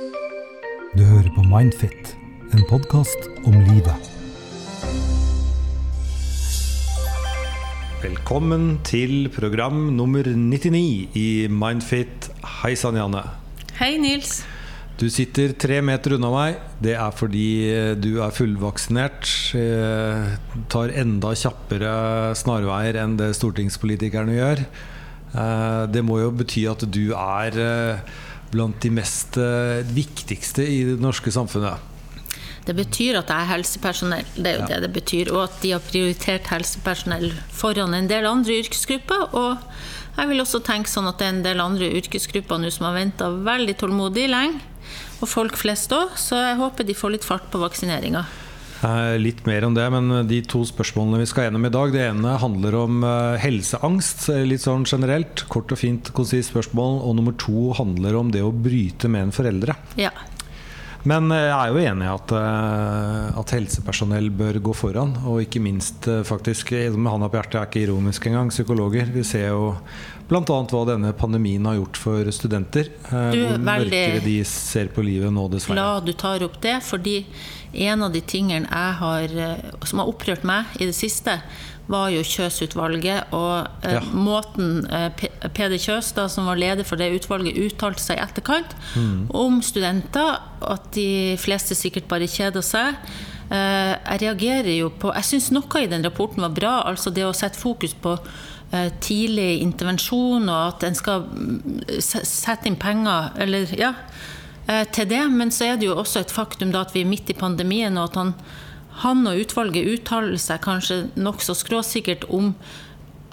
Du 0.00 1.02
hører 1.04 1.26
på 1.34 1.42
Mindfit, 1.44 2.14
en 2.56 2.62
podkast 2.70 3.26
om 3.44 3.52
livet. 3.66 4.06
Velkommen 8.00 8.78
til 8.88 9.28
program 9.34 9.90
nummer 9.98 10.24
99 10.24 11.18
i 11.20 11.26
Mindfit. 11.52 12.30
Hei 12.62 12.72
sann, 12.80 12.96
Janne. 12.96 13.26
Hei, 13.76 13.98
Nils. 14.00 14.38
Du 14.96 15.04
sitter 15.12 15.52
tre 15.60 15.82
meter 15.84 16.16
unna 16.16 16.32
meg. 16.32 16.56
Det 16.80 16.96
er 16.96 17.12
fordi 17.20 17.44
eh, 17.68 17.92
du 18.00 18.22
er 18.24 18.32
fullvaksinert. 18.32 19.28
eh, 19.60 20.32
Tar 20.72 20.96
enda 21.04 21.34
kjappere 21.36 21.92
snarveier 22.40 23.02
enn 23.04 23.18
det 23.20 23.34
stortingspolitikerne 23.36 24.40
gjør. 24.40 24.64
Eh, 25.36 25.84
Det 25.92 26.06
må 26.08 26.22
jo 26.24 26.32
bety 26.40 26.64
at 26.72 26.88
du 26.88 27.10
er 27.12 27.60
blant 28.50 28.80
de 28.82 28.90
mest 28.94 29.38
eh, 29.40 29.86
viktigste 29.94 30.66
i 30.66 30.82
det 30.88 30.98
norske 31.02 31.32
samfunnet. 31.34 31.86
Det 32.66 32.74
betyr 32.76 33.16
at 33.22 33.30
jeg 33.32 33.46
er 33.46 33.48
helsepersonell, 33.54 34.26
det 34.36 34.50
er 34.50 34.58
jo 34.58 34.66
det 34.68 34.80
det 34.84 34.90
betyr. 34.94 35.30
Og 35.32 35.46
at 35.46 35.56
de 35.62 35.72
har 35.74 35.84
prioritert 35.84 36.50
helsepersonell 36.52 37.30
foran 37.56 37.96
en 37.96 38.10
del 38.10 38.28
andre 38.28 38.60
yrkesgrupper. 38.60 39.30
Og 39.38 39.56
jeg 40.18 40.30
vil 40.30 40.44
også 40.44 40.60
tenke 40.66 40.92
sånn 40.92 41.08
at 41.08 41.18
det 41.18 41.28
er 41.28 41.34
en 41.36 41.46
del 41.46 41.62
andre 41.64 41.88
yrkesgrupper 42.00 42.60
nå 42.60 42.70
som 42.74 42.90
har 42.90 42.98
venta 42.98 43.30
veldig 43.32 43.78
tålmodig 43.80 44.28
lenge. 44.30 44.60
Og 45.20 45.28
folk 45.28 45.56
flest 45.60 45.92
òg, 45.92 46.14
så 46.16 46.38
jeg 46.40 46.60
håper 46.60 46.86
de 46.86 46.96
får 46.96 47.16
litt 47.16 47.26
fart 47.26 47.48
på 47.52 47.60
vaksineringa. 47.60 48.24
Eh, 48.80 49.18
Litt 49.20 49.44
mer 49.46 49.64
om 49.66 49.74
det, 49.76 49.84
men 49.92 50.08
de 50.28 50.40
to 50.48 50.62
spørsmålene 50.64 51.20
vi 51.20 51.28
skal 51.28 51.48
gjennom 51.48 51.66
i 51.68 51.72
dag 51.74 51.92
Det 51.92 52.04
ene 52.06 52.36
handler 52.40 52.76
om 52.80 53.02
eh, 53.04 53.36
helseangst, 53.42 54.28
eh, 54.32 54.44
litt 54.48 54.64
sånn 54.64 54.86
generelt. 54.88 55.44
Kort 55.52 55.72
og 55.74 55.80
fint, 55.80 56.12
konsist 56.16 56.54
spørsmål. 56.54 57.00
Og 57.04 57.16
nummer 57.18 57.36
to 57.40 57.70
handler 57.76 58.16
om 58.16 58.32
det 58.32 58.44
å 58.46 58.52
bryte 58.54 59.10
med 59.12 59.28
en 59.28 59.34
foreldre. 59.36 59.76
Ja. 60.00 60.12
Men 61.08 61.30
eh, 61.32 61.46
jeg 61.48 61.56
er 61.56 61.72
jo 61.72 61.80
enig 61.80 62.06
i 62.06 62.12
at, 62.12 62.32
eh, 62.36 63.38
at 63.40 63.52
helsepersonell 63.56 64.28
bør 64.36 64.60
gå 64.68 64.74
foran. 64.76 65.14
Og 65.30 65.44
ikke 65.46 65.62
minst 65.62 66.08
eh, 66.10 66.22
faktisk 66.26 66.72
Med 66.96 67.10
hånda 67.10 67.30
på 67.30 67.40
hjertet 67.40 67.60
er 67.60 67.70
ikke 67.70 67.84
ironisk 67.86 68.26
engang. 68.28 68.50
Psykologer. 68.52 69.08
Vi 69.14 69.24
ser 69.26 69.48
jo 69.48 69.72
bl.a. 70.30 70.42
hva 70.44 70.82
denne 70.86 71.14
pandemien 71.16 71.64
har 71.66 71.78
gjort 71.80 71.98
for 71.98 72.32
studenter. 72.34 72.92
Du 73.08 73.40
Hvor 73.40 73.64
mørkere 73.64 74.20
de 74.22 74.36
ser 74.46 74.92
på 74.94 75.02
livet 75.02 75.32
nå, 75.34 75.48
dessverre. 75.50 75.78
Glad 75.78 76.06
du 76.06 76.14
tar 76.14 76.44
opp 76.46 76.60
det, 76.62 76.76
fordi 76.86 77.16
en 77.88 78.06
av 78.06 78.14
de 78.14 78.22
tingene 78.22 78.68
jeg 78.68 78.94
har, 79.00 79.34
som 79.86 80.02
har 80.02 80.10
opprørt 80.10 80.46
meg 80.46 80.70
i 80.78 80.86
det 80.86 80.94
siste, 80.94 81.40
var 81.90 82.10
jo 82.14 82.22
Kjøs-utvalget. 82.26 83.32
Og 83.34 83.66
eh, 83.82 83.96
Ja. 83.96 84.00
måten 84.14 84.86
eh, 84.90 85.10
Peder 85.54 85.78
Kjøs, 85.78 86.12
da, 86.14 86.28
som 86.28 86.46
var 86.46 86.60
leder 86.60 86.86
for 86.86 87.00
det 87.00 87.10
utvalget, 87.16 87.58
uttalte 87.58 88.02
seg 88.02 88.18
i 88.20 88.24
etterkant 88.24 88.76
om 89.34 89.60
studenter, 89.62 90.38
at 90.62 90.90
de 90.94 91.36
fleste 91.40 91.74
sikkert 91.74 92.08
bare 92.08 92.28
kjeder 92.30 92.62
seg. 92.62 92.94
Eh, 93.50 93.96
jeg 93.96 94.22
reagerer 94.22 94.76
jo 94.78 94.90
på 94.90 95.10
Jeg 95.16 95.24
syns 95.26 95.50
noe 95.50 95.82
i 95.82 95.90
den 95.90 96.04
rapporten 96.06 96.42
var 96.42 96.54
bra. 96.54 96.74
altså 96.86 97.10
Det 97.10 97.24
å 97.26 97.34
sette 97.34 97.58
fokus 97.58 97.94
på 97.94 98.16
tidlig 99.02 99.62
intervensjon, 99.64 100.44
og 100.46 100.76
at 100.76 100.84
en 100.86 100.94
skal 100.94 101.24
mm, 101.26 101.80
sette 101.98 102.68
inn 102.70 102.76
penger 102.78 103.32
Eller, 103.42 103.66
ja 103.74 103.94
til 104.94 105.08
det. 105.10 105.24
Men 105.34 105.50
så 105.50 105.64
er 105.64 105.80
det 105.80 105.88
jo 105.88 105.96
også 105.98 106.20
et 106.20 106.30
faktum 106.30 106.70
da 106.70 106.84
at 106.84 106.94
vi 106.94 107.00
er 107.02 107.08
midt 107.10 107.32
i 107.32 107.34
pandemien, 107.34 107.96
og 107.98 108.12
at 108.12 108.14
han, 108.20 108.30
han 109.00 109.26
og 109.28 109.40
utvalget 109.40 109.88
uttaler 109.94 110.38
seg 110.40 110.62
kanskje 110.64 111.02
nokså 111.16 111.56
skråsikkert 111.56 112.26
om 112.28 112.54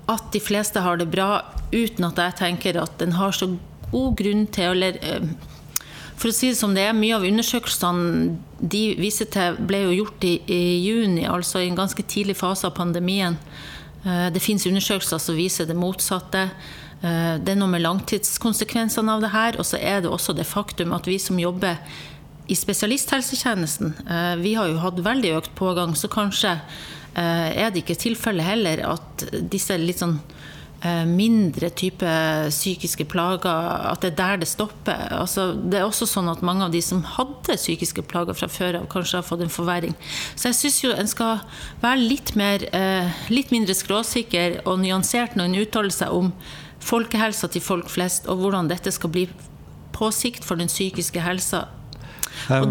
at 0.08 0.30
de 0.32 0.40
fleste 0.40 0.80
har 0.80 1.00
det 1.00 1.10
bra, 1.12 1.42
uten 1.74 2.08
at 2.08 2.20
jeg 2.22 2.38
tenker 2.40 2.80
at 2.80 3.02
en 3.04 3.18
har 3.20 3.36
så 3.36 3.50
god 3.92 4.16
grunn 4.20 4.46
til 4.52 4.72
Eller 4.72 5.00
eh, 5.04 5.26
for 6.18 6.32
å 6.32 6.34
si 6.34 6.50
det 6.50 6.58
som 6.58 6.74
det 6.74 6.88
er, 6.88 6.96
mye 6.98 7.14
av 7.14 7.26
undersøkelsene 7.28 8.38
de 8.58 8.84
viser 8.98 9.30
til, 9.30 9.60
ble 9.70 9.84
jo 9.84 9.98
gjort 10.00 10.24
i, 10.26 10.40
i 10.50 10.62
juni, 10.82 11.28
altså 11.30 11.62
i 11.62 11.68
en 11.70 11.78
ganske 11.78 12.04
tidlig 12.10 12.40
fase 12.40 12.66
av 12.66 12.74
pandemien. 12.80 13.38
Eh, 14.04 14.30
Det 14.34 14.42
finnes 14.42 14.66
undersøkelser 14.66 15.22
som 15.22 15.38
viser 15.38 15.70
det 15.70 15.78
motsatte. 15.78 16.50
Eh, 17.04 17.38
Det 17.38 17.54
er 17.54 17.60
noe 17.60 17.70
med 17.70 17.86
langtidskonsekvensene 17.86 19.14
av 19.14 19.22
det 19.22 19.34
her, 19.36 19.60
og 19.60 19.66
så 19.66 19.78
er 19.78 20.02
det 20.02 20.10
også 20.10 20.34
det 20.34 20.48
faktum 20.48 20.96
at 20.96 21.06
vi 21.06 21.20
som 21.20 21.38
jobber 21.38 21.78
i 22.48 22.56
spesialisthelsetjenesten, 22.56 23.94
eh, 24.10 24.36
vi 24.36 24.54
har 24.56 24.68
jo 24.72 24.80
hatt 24.80 25.00
veldig 25.04 25.34
økt 25.38 25.56
pågang, 25.56 25.96
så 25.96 26.08
kanskje 26.08 26.54
eh, 27.14 27.50
er 27.64 27.72
det 27.72 27.84
ikke 27.84 28.00
tilfellet 28.00 28.48
heller 28.48 28.84
at 28.88 29.26
disse 29.52 29.76
litt 29.82 30.00
sånn 30.00 30.16
eh, 30.80 31.04
mindre 31.10 31.70
type 31.76 32.14
psykiske 32.54 33.04
plager, 33.12 33.52
at 33.92 34.06
det 34.06 34.14
er 34.14 34.20
der 34.22 34.42
det 34.44 34.48
stopper. 34.48 35.10
Altså, 35.18 35.50
det 35.60 35.82
er 35.82 35.90
også 35.90 36.08
sånn 36.08 36.32
at 36.32 36.46
mange 36.46 36.70
av 36.70 36.72
de 36.72 36.82
som 36.86 37.04
hadde 37.18 37.60
psykiske 37.60 38.06
plager 38.08 38.38
fra 38.38 38.48
før 38.48 38.80
av, 38.80 38.88
kanskje 38.96 39.20
har 39.20 39.28
fått 39.28 39.44
en 39.44 39.52
forverring. 39.52 39.98
Så 40.36 40.54
jeg 40.54 40.60
syns 40.62 40.82
jo 40.86 40.96
en 40.96 41.12
skal 41.12 41.44
være 41.84 42.00
litt, 42.00 42.36
mer, 42.40 42.64
litt 43.34 43.52
mindre 43.52 43.76
skråsikker 43.76 44.62
og 44.64 44.80
nyansert 44.86 45.36
når 45.36 45.50
en 45.50 45.62
uttaler 45.66 46.00
seg 46.00 46.16
om 46.16 46.32
folkehelsa 46.80 47.52
til 47.52 47.66
folk 47.66 47.92
flest, 47.92 48.30
og 48.32 48.40
hvordan 48.40 48.72
dette 48.72 48.94
skal 48.96 49.12
bli 49.12 49.28
på 49.98 50.14
sikt 50.14 50.46
for 50.46 50.56
den 50.56 50.72
psykiske 50.72 51.20
helsa. 51.26 51.66
Eh, 52.50 52.66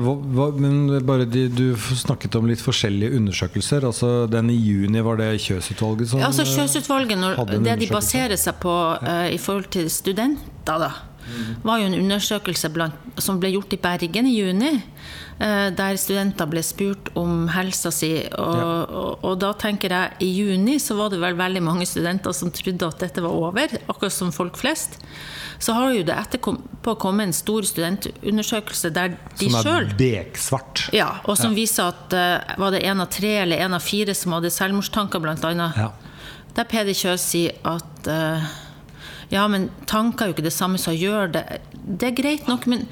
men 0.56 1.06
bare 1.06 1.26
de, 1.28 1.46
Du 1.52 1.76
snakket 1.76 2.38
om 2.38 2.46
litt 2.48 2.62
forskjellige 2.62 3.16
undersøkelser. 3.18 3.86
Altså 3.88 4.26
Den 4.30 4.50
i 4.52 4.56
juni, 4.58 5.02
var 5.04 5.20
det 5.20 5.32
Kjøs-utvalget 5.44 6.12
som 6.12 6.22
Ja, 6.22 6.30
altså 6.30 6.46
Kjøs-utvalget, 6.48 7.26
det 7.64 7.78
de 7.82 7.90
baserer 7.90 8.38
seg 8.40 8.58
på 8.62 8.72
uh, 9.02 9.26
i 9.32 9.38
forhold 9.40 9.70
til 9.74 9.90
studenter, 9.92 10.80
da, 10.82 10.90
var 11.64 11.78
jo 11.80 11.86
en 11.86 11.94
undersøkelse 12.00 12.68
blant, 12.72 12.94
som 13.18 13.40
ble 13.40 13.50
gjort 13.54 13.72
i 13.72 13.76
Bergen 13.82 14.26
i 14.26 14.36
juni. 14.38 14.82
eh, 15.38 15.68
der 15.70 15.96
studenter 16.00 16.46
ble 16.48 16.62
spurt 16.64 17.10
om 17.14 17.48
helsa 17.52 17.90
si. 17.92 18.12
Og, 18.38 18.56
Ja. 18.56 18.84
og, 18.88 19.18
og 19.24 19.38
da 19.38 19.52
tenker 19.52 19.90
jeg 19.92 20.10
i 20.20 20.30
juni 20.38 20.78
så 20.80 20.96
var 20.96 21.10
det 21.10 21.20
vel 21.20 21.34
veldig 21.36 21.62
mange 21.62 21.84
studenter 21.86 22.32
som 22.32 22.50
trodde 22.50 22.86
at 22.86 22.98
dette 22.98 23.20
var 23.20 23.30
over, 23.36 23.68
akkurat 23.88 24.12
som 24.12 24.32
folk 24.32 24.56
flest. 24.56 24.96
Så 25.58 25.72
har 25.76 25.92
jo 25.92 26.02
det 26.04 26.14
etterpå 26.16 26.94
kommet 27.00 27.26
en 27.26 27.32
stor 27.32 27.62
studentundersøkelse 27.64 28.90
der 28.94 29.14
de 29.38 29.50
Som 29.50 29.62
sjøl 29.62 29.86
er 29.90 29.94
beksvart. 29.98 30.88
ja, 30.92 31.20
og 31.24 31.36
som 31.36 31.54
viser 31.54 31.88
at 31.92 32.12
eh, 32.16 32.56
var 32.58 32.70
det 32.72 32.82
en 32.84 33.00
av 33.00 33.08
tre 33.12 33.36
eller 33.42 33.58
en 33.64 33.74
av 33.74 33.80
fire 33.84 34.14
som 34.14 34.32
hadde 34.32 34.50
selvmordstanker, 34.50 35.20
blant 35.20 35.44
annet. 35.44 35.76
Ja. 35.76 35.90
Der 36.56 36.64
Peder 36.64 36.94
Kjøs 36.96 37.20
sier 37.20 37.52
at 37.64 38.06
eh, 38.08 38.40
ja, 39.32 39.46
men 39.50 39.70
tanker 39.90 40.24
er 40.24 40.30
jo 40.30 40.36
ikke 40.36 40.46
det 40.46 40.54
samme 40.54 40.78
som 40.78 40.94
gjør 40.94 41.32
det. 41.34 41.44
Det 41.72 42.10
er 42.10 42.18
greit 42.18 42.50
nok, 42.50 42.66
men 42.70 42.86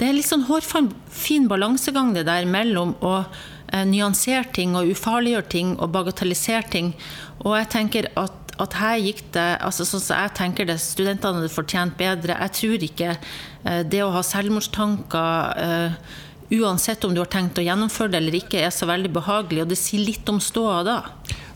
det 0.00 0.08
er 0.08 0.16
litt 0.16 0.28
sånn 0.28 0.46
hårfin 0.48 0.92
fin 1.12 1.48
balansegang 1.50 2.14
det 2.14 2.24
der 2.28 2.46
mellom 2.48 2.94
å 3.04 3.16
eh, 3.20 3.84
nyansere 3.88 4.46
ting 4.56 4.76
og 4.78 4.88
ufarliggjøre 4.94 5.50
ting 5.52 5.74
og 5.76 5.92
bagatellisere 5.96 6.62
ting. 6.72 6.94
Og 7.42 7.58
jeg 7.58 7.68
tenker 7.74 8.08
at, 8.20 8.54
at 8.62 8.78
her 8.80 8.96
gikk 9.02 9.26
det 9.34 9.48
altså 9.60 9.84
sånn 9.88 10.04
som 10.04 10.22
jeg 10.22 10.34
tenker 10.38 10.70
det, 10.70 10.78
Studentene 10.80 11.42
hadde 11.42 11.52
fortjent 11.52 11.98
bedre. 12.00 12.38
Jeg 12.46 12.56
tror 12.60 12.88
ikke 12.88 13.12
eh, 13.12 13.82
det 13.84 14.02
å 14.06 14.14
ha 14.14 14.24
selvmordstanker 14.24 15.66
eh, 15.66 16.18
uansett 16.60 17.04
om 17.04 17.12
du 17.14 17.20
har 17.22 17.30
tenkt 17.30 17.60
å 17.60 17.66
gjennomføre 17.66 18.14
det 18.14 18.22
eller 18.22 18.40
ikke, 18.40 18.62
er 18.62 18.72
så 18.74 18.88
veldig 18.90 19.12
behagelig. 19.14 19.64
Og 19.64 19.74
det 19.74 19.78
sier 19.78 20.06
litt 20.06 20.32
om 20.32 20.40
ståa 20.42 20.80
da. 20.86 20.98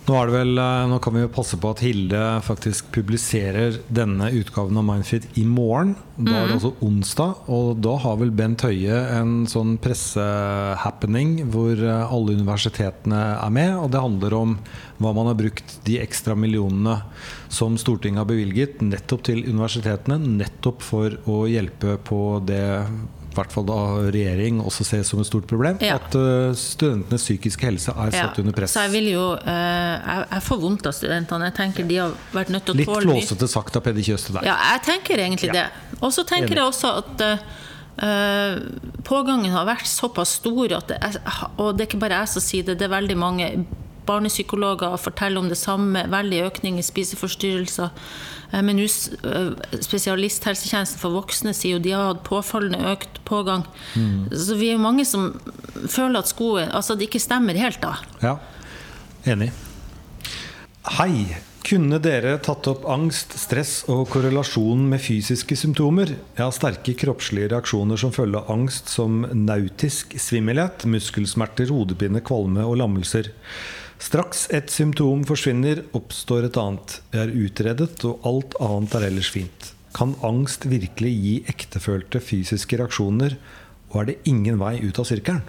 Nå, 0.05 0.19
det 0.29 0.35
vel, 0.35 0.59
eh, 0.61 0.83
nå 0.91 0.99
kan 1.01 1.15
vi 1.17 1.23
jo 1.23 1.31
passe 1.33 1.57
på 1.57 1.71
at 1.73 1.81
Hilde 1.81 2.19
faktisk 2.45 2.91
publiserer 2.93 3.79
denne 3.89 4.27
utgaven 4.37 4.77
av 4.77 4.85
Mindfit 4.85 5.31
i 5.41 5.47
morgen. 5.49 5.95
Da 6.19 6.43
er 6.43 6.51
det 6.51 6.59
altså 6.59 6.75
onsdag, 6.85 7.49
og 7.49 7.81
da 7.81 7.95
har 8.03 8.19
vel 8.21 8.35
Bent 8.37 8.67
Høie 8.67 8.99
en 9.17 9.47
sånn 9.49 9.79
pressehappening 9.81 11.47
hvor 11.49 11.81
eh, 11.81 12.05
alle 12.05 12.37
universitetene 12.37 13.23
er 13.39 13.57
med. 13.57 13.73
Og 13.81 13.89
det 13.95 14.05
handler 14.05 14.37
om 14.43 14.55
hva 15.01 15.15
man 15.17 15.33
har 15.33 15.41
brukt 15.41 15.79
de 15.89 15.97
ekstra 16.05 16.37
millionene 16.37 16.99
som 17.49 17.81
Stortinget 17.81 18.27
har 18.27 18.29
bevilget 18.29 18.85
nettopp 18.85 19.25
til 19.31 19.41
universitetene, 19.49 20.21
nettopp 20.21 20.85
for 20.85 21.17
å 21.25 21.47
hjelpe 21.49 21.97
på 22.05 22.21
det 22.45 22.65
hvert 23.37 23.53
fall 23.55 23.67
da 23.69 23.79
regjering 24.15 24.61
også 24.63 24.87
ser 24.87 25.03
som 25.07 25.21
et 25.23 25.29
stort 25.29 25.47
problem. 25.51 25.79
Ja. 25.85 25.99
At 26.01 26.17
eh, 26.19 26.55
studentenes 26.59 27.27
psykiske 27.27 27.67
helse 27.69 27.95
er 27.95 28.15
satt 28.15 28.41
under 28.43 28.57
press. 28.57 28.75
Så 28.77 28.87
jeg 28.87 28.95
vil 28.95 29.11
jo 29.13 29.27
eh, 29.37 29.95
jeg, 29.99 30.25
jeg 30.31 30.47
får 30.49 30.63
vondt 30.65 30.89
av 30.91 30.97
studentene. 30.97 31.51
Jeg 31.51 31.57
tenker 31.61 31.89
de 31.91 32.01
har 32.03 32.17
vært 32.35 32.55
nødt 32.55 32.67
til 32.69 32.77
å 32.77 32.81
Litt 32.81 32.91
tåle 32.91 33.11
mye. 33.11 33.21
flåsete 33.21 33.51
sagt 33.51 33.79
av 33.81 33.85
Peder 33.87 34.07
Kjøste 34.07 34.37
der. 34.39 34.49
Ja, 34.51 34.57
jeg 34.75 34.85
tenker 34.89 35.25
egentlig 35.27 35.55
det. 35.55 35.69
Og 36.01 36.11
så 36.15 36.27
tenker 36.27 36.53
Enig. 36.53 36.61
jeg 36.63 36.73
også 36.73 36.93
at 37.03 37.25
eh, 37.29 38.59
pågangen 39.07 39.55
har 39.55 39.69
vært 39.69 39.89
såpass 39.91 40.39
stor, 40.41 40.79
at 40.81 40.91
det 40.91 41.01
er, 41.05 41.19
og 41.59 41.75
det 41.77 41.87
er 41.87 41.91
ikke 41.93 42.05
bare 42.07 42.23
jeg 42.25 42.35
som 42.35 42.45
sier 42.49 42.69
det, 42.69 42.79
det 42.81 42.89
er 42.89 42.95
veldig 42.97 43.19
mange 43.21 43.51
barnepsykologer 44.09 44.97
forteller 45.01 45.41
om 45.41 45.49
det 45.49 45.59
samme. 45.59 46.05
Veldig 46.13 46.43
økning 46.51 46.79
i 46.79 46.85
spiseforstyrrelser. 46.85 47.93
Eh, 48.53 48.63
Men 48.63 48.79
eh, 48.79 49.79
spesialisthelsetjenesten 49.81 51.01
for 51.01 51.17
voksne 51.17 51.55
sier 51.57 51.79
jo 51.79 51.85
de 51.85 51.95
har 51.97 52.13
hatt 52.13 52.25
påfallende 52.27 52.95
økt 52.95 53.23
pågang. 53.25 53.65
Så 54.31 54.59
vi 54.61 54.71
er 54.73 54.79
jo 54.79 54.85
mange 54.85 55.07
som 55.09 55.33
føler 55.89 56.21
at 56.21 56.29
skoen 56.31 56.71
Altså 56.75 56.97
det 56.97 57.09
ikke 57.09 57.23
stemmer 57.23 57.57
helt, 57.59 57.81
da. 57.83 57.97
Ja, 58.23 58.39
enig. 59.27 59.53
Hei. 60.99 61.37
Kunne 61.65 61.97
dere 61.97 62.35
tatt 62.45 62.67
opp 62.69 62.83
angst, 62.93 63.33
stress 63.41 63.87
og 63.89 64.03
korrelasjon 64.13 64.83
med 64.91 65.01
fysiske 65.01 65.57
symptomer? 65.57 66.11
Jeg 66.13 66.43
har 66.43 66.53
sterke 66.53 66.93
kroppslige 67.01 67.49
reaksjoner 67.55 67.97
som 67.97 68.13
følge 68.13 68.43
av 68.43 68.51
angst, 68.53 68.93
som 68.93 69.23
nautisk 69.33 70.13
svimmelhet, 70.21 70.85
muskelsmerter, 70.85 71.73
hodepine, 71.73 72.21
kvalme 72.21 72.67
og 72.69 72.77
lammelser. 72.83 73.31
Straks 74.03 74.49
et 74.55 74.73
symptom 74.73 75.23
forsvinner, 75.27 75.85
oppstår 75.97 76.49
et 76.49 76.59
annet. 76.61 76.99
Jeg 77.15 77.23
er 77.29 77.37
utredet, 77.47 78.05
og 78.05 78.27
alt 78.29 78.57
annet 78.63 78.97
er 78.99 79.07
ellers 79.09 79.31
fint. 79.33 79.71
Kan 79.95 80.17
angst 80.27 80.67
virkelig 80.67 81.13
gi 81.23 81.35
ektefølte 81.51 82.21
fysiske 82.23 82.79
reaksjoner, 82.81 83.37
og 83.93 84.01
er 84.03 84.11
det 84.11 84.17
ingen 84.31 84.59
vei 84.59 84.77
ut 84.83 84.99
av 84.99 85.07
sirkelen? 85.09 85.43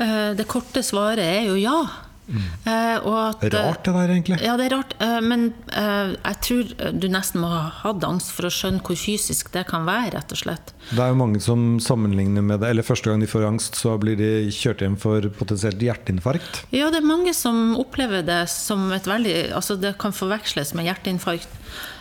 Eh, 0.00 0.32
Det 0.34 0.46
korte 0.48 0.82
svaret 0.82 1.22
er 1.24 1.48
jo 1.50 1.54
ja. 1.60 1.76
Eh, 2.24 2.96
og 3.04 3.16
at, 3.36 3.42
eh, 3.44 3.52
Rart 3.52 3.84
det 3.84 3.92
der, 3.92 4.08
egentlig. 4.14 4.38
Ja, 4.42 4.56
det 4.56 4.66
er 4.70 4.76
rart. 4.78 4.94
eh, 4.98 5.20
Men 5.20 5.52
eh, 5.76 6.14
jeg 6.24 6.38
tror 6.46 6.92
du 7.00 7.06
nesten 7.12 7.42
må 7.42 7.50
ha 7.52 7.68
hatt 7.82 8.04
angst 8.08 8.32
for 8.32 8.48
å 8.48 8.52
skjønne 8.52 8.80
hvor 8.80 8.96
fysisk 8.96 9.52
det 9.52 9.66
kan 9.68 9.84
være, 9.84 10.14
rett 10.16 10.32
og 10.32 10.40
slett. 10.40 10.72
Det 10.90 10.98
er 11.04 11.12
jo 11.12 11.18
mange 11.20 11.40
som 11.44 11.78
sammenligner 11.84 12.42
med 12.42 12.60
det. 12.64 12.70
Eller 12.72 12.82
første 12.86 13.10
gang 13.12 13.20
de 13.20 13.28
får 13.28 13.44
angst, 13.50 13.76
så 13.76 13.98
blir 14.00 14.16
de 14.16 14.30
kjørt 14.50 14.80
hjem 14.86 14.96
for 15.00 15.28
potensielt 15.36 15.80
hjerteinfarkt. 15.84 16.64
Ja, 16.72 16.88
det 16.90 17.02
er 17.02 17.08
mange 17.12 17.34
som 17.36 17.76
opplever 17.76 18.24
det 18.24 18.48
som 18.48 18.90
et 18.92 19.04
veldig 19.04 19.52
Altså, 19.54 19.76
det 19.80 19.98
kan 20.00 20.12
forveksles 20.16 20.72
med 20.74 20.88
hjerteinfarkt. 20.88 21.48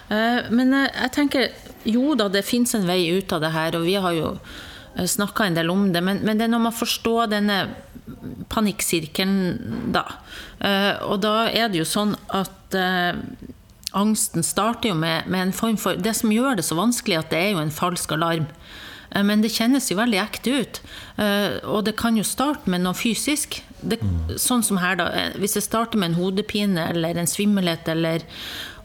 Eh, 0.10 0.50
Men 0.52 0.74
eh, 0.74 0.88
jeg 1.04 1.12
tenker 1.20 1.50
jo 1.84 2.16
da, 2.16 2.30
det 2.32 2.46
fins 2.48 2.74
en 2.76 2.88
vei 2.88 3.02
ut 3.18 3.34
av 3.36 3.42
det 3.44 3.52
her, 3.52 3.76
og 3.76 3.84
vi 3.84 3.96
har 4.00 4.14
jo 4.16 4.38
snakka 4.96 5.46
en 5.48 5.56
del 5.58 5.70
om 5.74 5.88
det, 5.94 6.02
men, 6.06 6.20
men 6.24 6.38
det 6.38 6.46
er 6.46 6.52
når 6.54 6.62
man 6.68 6.76
forstår 6.78 7.32
denne 7.32 7.58
panikksirkelen, 8.54 9.92
da. 9.96 10.04
Eh, 10.60 11.02
Og 11.08 11.22
da 11.24 11.48
er 11.50 11.70
det 11.72 11.82
jo 11.82 11.88
sånn 11.88 12.16
at 12.34 12.78
eh, 12.78 13.18
angsten 13.94 14.44
starter 14.46 14.92
jo 14.92 14.96
med, 15.00 15.28
med 15.30 15.48
en 15.48 15.54
form 15.56 15.78
for 15.78 15.96
Det 16.00 16.16
som 16.18 16.32
gjør 16.34 16.58
det 16.60 16.66
så 16.68 16.78
vanskelig, 16.80 17.20
at 17.20 17.32
det 17.34 17.40
er 17.42 17.52
jo 17.54 17.62
en 17.64 17.74
falsk 17.74 18.12
alarm. 18.16 18.48
Eh, 19.12 19.24
Men 19.24 19.42
det 19.42 19.54
kjennes 19.56 19.90
jo 19.92 19.98
veldig 20.00 20.22
ekte 20.24 20.56
ut. 20.62 20.82
Eh, 21.18 21.60
Og 21.64 21.86
det 21.86 21.96
kan 21.98 22.18
jo 22.18 22.24
starte 22.28 22.70
med 22.70 22.82
noe 22.86 22.94
fysisk. 22.98 23.62
Det, 23.84 24.00
sånn 24.40 24.64
som 24.64 24.78
her, 24.80 24.96
da. 24.96 25.10
eh, 25.12 25.34
Hvis 25.40 25.58
det 25.58 25.66
starter 25.66 25.98
med 26.00 26.12
en 26.14 26.20
hodepine 26.22 26.90
eller 26.94 27.18
en 27.18 27.28
svimmelhet, 27.28 27.88
eller 27.88 28.24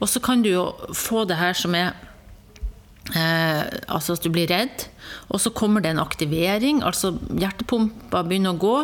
Og 0.01 0.09
så 0.09 0.21
kan 0.23 0.43
du 0.43 0.51
jo 0.53 0.73
få 0.95 1.25
det 1.27 1.37
her 1.37 1.55
som 1.55 1.75
er 1.75 1.93
Eh, 3.17 3.61
altså 3.89 4.19
at 4.19 4.25
du 4.25 4.29
blir 4.33 4.51
redd, 4.51 4.85
og 5.33 5.41
så 5.41 5.53
kommer 5.57 5.81
det 5.81 5.95
en 5.95 6.03
aktivering. 6.03 6.83
altså 6.85 7.15
Hjertepumpa 7.33 8.23
begynner 8.27 8.53
å 8.53 8.61
gå. 8.61 8.77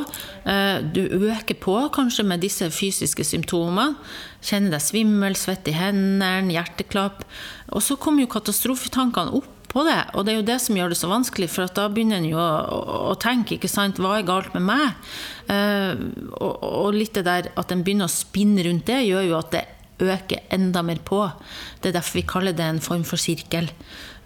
Eh, 0.49 0.79
du 0.97 1.03
øker 1.29 1.59
på 1.61 1.77
kanskje 1.93 2.25
med 2.25 2.41
disse 2.45 2.71
fysiske 2.73 3.25
symptomene. 3.25 3.99
Kjenner 4.45 4.77
deg 4.77 4.85
svimmel, 4.85 5.37
svett 5.37 5.69
i 5.69 5.77
hendene, 5.77 6.53
hjerteklapp. 6.57 7.25
Og 7.73 7.85
så 7.85 7.99
kommer 8.01 8.25
jo 8.25 8.33
katastrofetankene 8.33 9.37
opp 9.37 9.51
på 9.75 9.83
det, 9.83 10.01
og 10.15 10.23
det 10.23 10.33
er 10.33 10.39
jo 10.39 10.47
det 10.47 10.61
som 10.63 10.77
gjør 10.79 10.93
det 10.93 10.99
så 11.01 11.09
vanskelig, 11.11 11.49
for 11.51 11.67
da 11.75 11.89
begynner 11.91 12.21
en 12.21 12.29
jo 12.29 12.39
å, 12.39 12.51
å, 12.63 12.99
å 13.11 13.15
tenke, 13.19 13.57
ikke 13.57 13.71
sant, 13.71 13.99
hva 13.99 14.21
er 14.21 14.29
galt 14.29 14.55
med 14.55 14.63
meg? 14.69 15.09
Eh, 15.51 15.99
og, 16.39 16.63
og 16.63 16.95
litt 16.95 17.19
det 17.19 17.25
der 17.27 17.49
at 17.59 17.75
en 17.75 17.83
begynner 17.83 18.07
å 18.07 18.15
spinne 18.15 18.63
rundt 18.69 18.87
det, 18.87 19.01
gjør 19.09 19.27
jo 19.33 19.41
at 19.41 19.51
det 19.57 19.65
øker 20.01 20.41
enda 20.51 20.83
mer 20.83 20.99
på. 21.05 21.21
Det 21.81 21.91
er 21.91 21.99
derfor 22.01 22.19
vi 22.19 22.27
kaller 22.27 22.53
det 22.53 22.65
en 22.67 22.81
form 22.81 23.05
for 23.05 23.17
sirkel. 23.21 23.71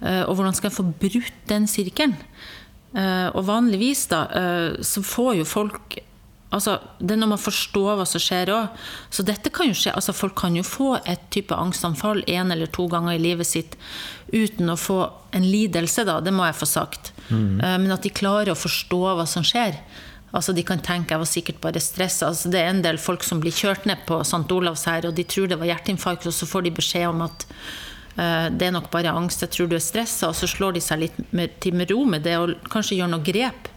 Eh, 0.03 0.23
Og 0.29 0.37
hvordan 0.37 0.55
skal 0.55 0.71
en 0.71 0.77
få 0.77 0.87
brutt 1.01 1.33
den 1.49 1.67
sirkelen? 1.67 2.17
Eh, 2.95 3.29
Og 3.35 3.45
vanligvis 3.45 4.09
da, 4.09 4.23
eh, 4.33 4.83
så 4.83 5.03
får 5.03 5.37
jo 5.39 5.45
folk 5.45 5.99
Altså, 6.51 6.79
det 6.99 7.11
er 7.13 7.17
når 7.21 7.29
man 7.29 7.39
forstår 7.39 7.97
hva 7.99 8.07
som 8.09 8.19
skjer 8.19 8.49
òg. 8.49 8.71
Så 9.11 9.23
dette 9.23 9.51
kan 9.53 9.67
jo 9.69 9.75
skje. 9.77 9.93
Altså, 9.93 10.15
folk 10.17 10.35
kan 10.35 10.57
jo 10.57 10.63
få 10.63 10.95
et 11.05 11.21
type 11.31 11.53
angstanfall 11.53 12.23
én 12.25 12.51
eller 12.51 12.67
to 12.73 12.89
ganger 12.89 13.13
i 13.13 13.19
livet 13.19 13.47
sitt 13.47 13.77
uten 14.33 14.71
å 14.73 14.79
få 14.81 15.13
en 15.35 15.43
lidelse, 15.45 16.07
da. 16.07 16.21
Det 16.21 16.33
må 16.33 16.47
jeg 16.47 16.57
få 16.57 16.65
sagt. 16.67 17.13
Mm. 17.29 17.59
Men 17.85 17.93
at 17.93 18.01
de 18.01 18.09
klarer 18.09 18.49
å 18.49 18.57
forstå 18.57 18.97
hva 19.19 19.27
som 19.29 19.45
skjer. 19.45 19.77
Altså, 20.33 20.53
De 20.53 20.63
kan 20.63 20.81
tenke 20.85 21.15
jeg 21.15 21.23
var 21.23 21.31
sikkert 21.31 21.61
bare 21.61 21.81
stressa. 21.81 22.29
Altså, 22.29 22.51
det 22.53 22.61
er 22.61 22.73
en 22.73 22.83
del 22.85 23.01
folk 23.01 23.25
som 23.25 23.41
blir 23.41 23.55
kjørt 23.55 23.87
ned 23.89 24.05
på 24.09 24.21
St. 24.21 24.45
Olavs 24.53 24.85
her, 24.91 25.09
og 25.09 25.17
de 25.17 25.25
tror 25.25 25.49
det 25.49 25.59
var 25.61 25.71
hjerteinfarkt, 25.71 26.29
og 26.29 26.37
så 26.37 26.49
får 26.49 26.67
de 26.67 26.75
beskjed 26.77 27.09
om 27.09 27.25
at 27.25 27.47
uh, 28.19 28.47
det 28.53 28.69
er 28.69 28.77
nok 28.77 28.91
bare 28.93 29.15
angst, 29.17 29.43
jeg 29.47 29.55
tror 29.55 29.71
du 29.71 29.79
er 29.79 29.85
stressa, 29.85 30.29
og 30.29 30.37
så 30.37 30.51
slår 30.51 30.77
de 30.77 30.85
seg 30.85 31.05
litt 31.07 31.19
med, 31.33 31.57
til 31.65 31.79
med 31.79 31.91
ro 31.95 32.05
med 32.05 32.27
det 32.29 32.37
og 32.37 32.55
kanskje 32.69 33.01
gjør 33.01 33.13
noe 33.15 33.25
grep. 33.25 33.73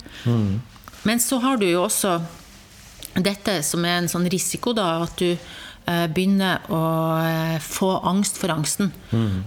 Men 1.08 1.24
så 1.24 1.40
har 1.42 1.58
du 1.58 1.66
jo 1.70 1.86
også 1.86 2.20
dette 3.20 3.58
som 3.66 3.84
er 3.86 4.02
en 4.02 4.12
sånn 4.12 4.28
risiko, 4.32 4.76
da, 4.76 5.02
at 5.04 5.20
du 5.20 5.36
begynner 6.14 6.62
å 6.72 6.82
eh, 7.26 7.58
få 7.64 7.90
angst 8.08 8.38
for 8.38 8.54
angsten. 8.54 8.92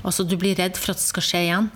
Altså 0.02 0.24
Du 0.26 0.34
blir 0.40 0.56
redd 0.58 0.78
for 0.80 0.92
at 0.92 1.00
det 1.00 1.06
skal 1.06 1.24
skje 1.24 1.42
igjen. 1.46 1.68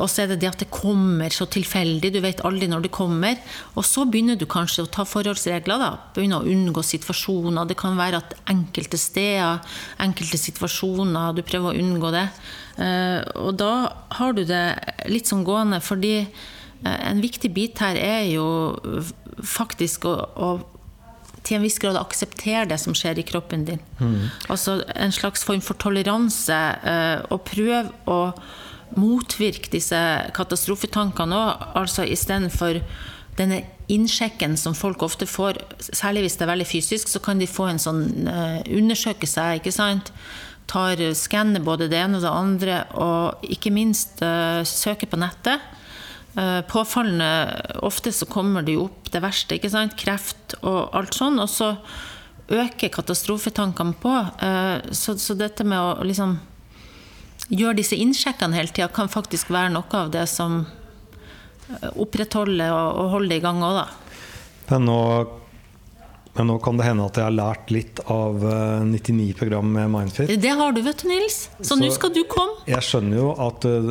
Og 0.00 0.08
så 0.08 0.22
er 0.22 0.32
det 0.32 0.38
det 0.42 0.50
at 0.50 0.62
det 0.62 0.70
kommer 0.72 1.32
så 1.34 1.46
tilfeldig, 1.50 2.12
du 2.12 2.20
vet 2.24 2.42
aldri 2.48 2.68
når 2.70 2.86
det 2.86 2.92
kommer. 2.94 3.40
Og 3.76 3.84
så 3.88 4.06
begynner 4.08 4.38
du 4.40 4.46
kanskje 4.48 4.84
å 4.84 4.90
ta 4.92 5.04
forholdsregler, 5.08 5.80
da. 5.80 5.90
Begynner 6.16 6.44
å 6.44 6.52
unngå 6.52 6.84
situasjoner. 6.86 7.68
Det 7.68 7.78
kan 7.80 7.98
være 7.98 8.22
at 8.22 8.36
enkelte 8.52 9.00
steder, 9.00 9.60
enkelte 10.04 10.40
situasjoner, 10.40 11.36
du 11.36 11.42
prøver 11.46 11.72
å 11.72 11.84
unngå 11.84 12.12
det. 12.14 12.26
Eh, 12.80 13.20
og 13.40 13.56
da 13.60 13.72
har 14.18 14.36
du 14.36 14.44
det 14.48 14.64
litt 15.12 15.28
sånn 15.28 15.44
gående, 15.48 15.82
fordi 15.84 16.14
eh, 16.22 17.00
en 17.10 17.24
viktig 17.24 17.52
bit 17.52 17.80
her 17.84 18.00
er 18.00 18.28
jo 18.32 18.46
faktisk 19.42 20.06
å, 20.08 20.14
å 20.36 20.50
til 21.42 21.58
en 21.58 21.64
viss 21.64 21.78
grad 21.82 21.98
akseptere 21.98 22.66
det 22.70 22.78
som 22.80 22.94
skjer 22.96 23.18
i 23.18 23.26
kroppen 23.26 23.64
din. 23.66 23.80
Altså 24.52 24.80
en 24.94 25.14
slags 25.14 25.44
form 25.44 25.62
for 25.64 25.78
toleranse, 25.80 26.58
eh, 26.84 27.22
og 27.30 27.44
prøve 27.48 27.90
å 28.06 28.20
motvirke 28.98 29.72
disse 29.72 29.98
katastrofetankene 30.36 31.34
òg. 31.38 31.66
Altså 31.80 32.04
istedenfor 32.04 32.82
denne 33.38 33.62
innsjekken 33.88 34.56
som 34.60 34.76
folk 34.76 35.02
ofte 35.02 35.26
får, 35.26 35.58
særlig 35.80 36.26
hvis 36.26 36.38
det 36.38 36.46
er 36.46 36.52
veldig 36.52 36.68
fysisk, 36.68 37.08
så 37.08 37.20
kan 37.24 37.40
de 37.40 37.48
få 37.48 37.70
en 37.70 37.82
sånn 37.82 38.28
eh, 38.28 38.62
undersøke 38.78 39.26
seg, 39.26 39.60
ikke 39.60 39.74
sant. 39.74 40.12
Tar 40.70 41.00
Skanner 41.18 41.60
både 41.64 41.88
det 41.90 41.98
ene 41.98 42.20
og 42.20 42.24
det 42.24 42.32
andre, 42.32 42.82
og 42.94 43.42
ikke 43.50 43.72
minst 43.74 44.22
eh, 44.24 44.62
søker 44.68 45.10
på 45.10 45.20
nettet. 45.20 45.60
Eh, 46.36 46.60
Påfallende 46.68 47.80
ofte 47.84 48.12
så 48.12 48.26
kommer 48.26 48.64
det 48.64 48.76
jo 48.78 48.86
opp 48.86 49.10
det 49.12 49.20
verste, 49.24 49.58
ikke 49.58 49.70
sant? 49.72 49.96
kreft 50.00 50.56
og 50.62 50.94
alt 50.96 51.16
sånn. 51.16 51.40
Og 51.42 51.50
så 51.52 51.74
øker 52.52 52.92
katastrofetankene 52.92 53.96
på. 54.00 54.14
Eh, 54.40 54.92
Så, 54.92 55.18
så 55.20 55.36
dette 55.36 55.64
med 55.64 55.78
å 55.78 56.06
liksom 56.06 56.38
gjøre 57.52 57.76
disse 57.82 57.98
innsjekkene 57.98 58.56
hele 58.56 58.72
tida 58.72 58.88
kan 58.88 59.10
faktisk 59.12 59.50
være 59.52 59.74
noe 59.74 59.98
av 59.98 60.10
det 60.14 60.24
som 60.30 60.62
eh, 61.68 61.90
opprettholder 62.00 62.72
og, 62.72 62.88
og 63.02 63.10
holder 63.18 63.36
i 63.36 63.44
gang 63.44 63.60
òg, 63.66 63.82
da. 63.82 63.86
Men 64.70 64.86
nå, 64.88 64.98
men 66.34 66.46
nå 66.48 66.54
kan 66.64 66.78
det 66.80 66.86
hende 66.86 67.04
at 67.04 67.18
jeg 67.20 67.26
har 67.26 67.34
lært 67.36 67.70
litt 67.74 68.00
av 68.08 68.40
eh, 68.48 68.84
99 68.88 69.34
program 69.36 69.68
med 69.74 69.90
Mindfit. 69.92 70.30
Det 70.40 70.52
har 70.56 70.72
du, 70.72 70.80
vet 70.86 71.02
du, 71.02 71.08
Nils. 71.10 71.36
Så, 71.58 71.64
Så- 71.74 71.76
nå 71.82 71.90
skal 71.92 72.14
du 72.14 72.22
komme. 72.24 72.62
Jeg 72.70 72.80
skjønner 72.86 73.18
jo 73.18 73.26
at 73.48 73.66
eh, 73.68 73.90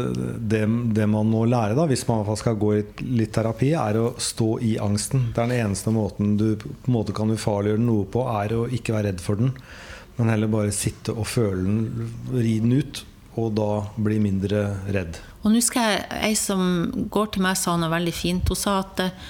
det, 0.54 0.64
det 0.98 1.06
man 1.12 1.30
må 1.30 1.44
lære, 1.46 1.76
da, 1.78 1.86
hvis 1.92 2.08
man 2.10 2.26
skal 2.40 2.58
gå 2.58 2.72
i 2.80 2.82
litt 3.20 3.34
terapi, 3.38 3.74
er 3.78 4.00
å 4.02 4.08
stå 4.18 4.50
i 4.66 4.74
angsten. 4.82 5.28
Det 5.36 5.44
er 5.44 5.52
den 5.54 5.68
eneste 5.68 5.94
måten 5.94 6.34
du 6.42 6.48
på 6.58 6.96
måte 6.96 7.14
kan 7.14 7.30
ufarliggjøre 7.30 7.84
noe 7.86 8.08
på, 8.10 8.26
er 8.42 8.58
å 8.58 8.66
ikke 8.74 8.98
være 8.98 9.12
redd 9.12 9.22
for 9.22 9.38
den. 9.42 9.54
Men 10.18 10.34
heller 10.34 10.50
bare 10.52 10.74
sitte 10.76 11.14
og 11.14 11.30
føle 11.30 11.62
den, 11.62 12.10
ri 12.34 12.58
den 12.64 12.74
ut, 12.82 13.04
og 13.40 13.54
da 13.56 13.70
bli 14.02 14.18
mindre 14.20 14.66
redd. 14.92 15.22
Og 15.46 15.54
nå 15.54 15.62
skal 15.64 15.94
jeg, 15.94 16.02
ei 16.26 16.34
som 16.38 16.66
går 17.14 17.32
til 17.38 17.46
meg, 17.46 17.56
sa 17.58 17.78
noe 17.80 17.90
veldig 17.94 18.12
fint. 18.14 18.50
Hun 18.52 18.60
sa 18.60 18.80
at 18.82 19.06
eh, 19.06 19.30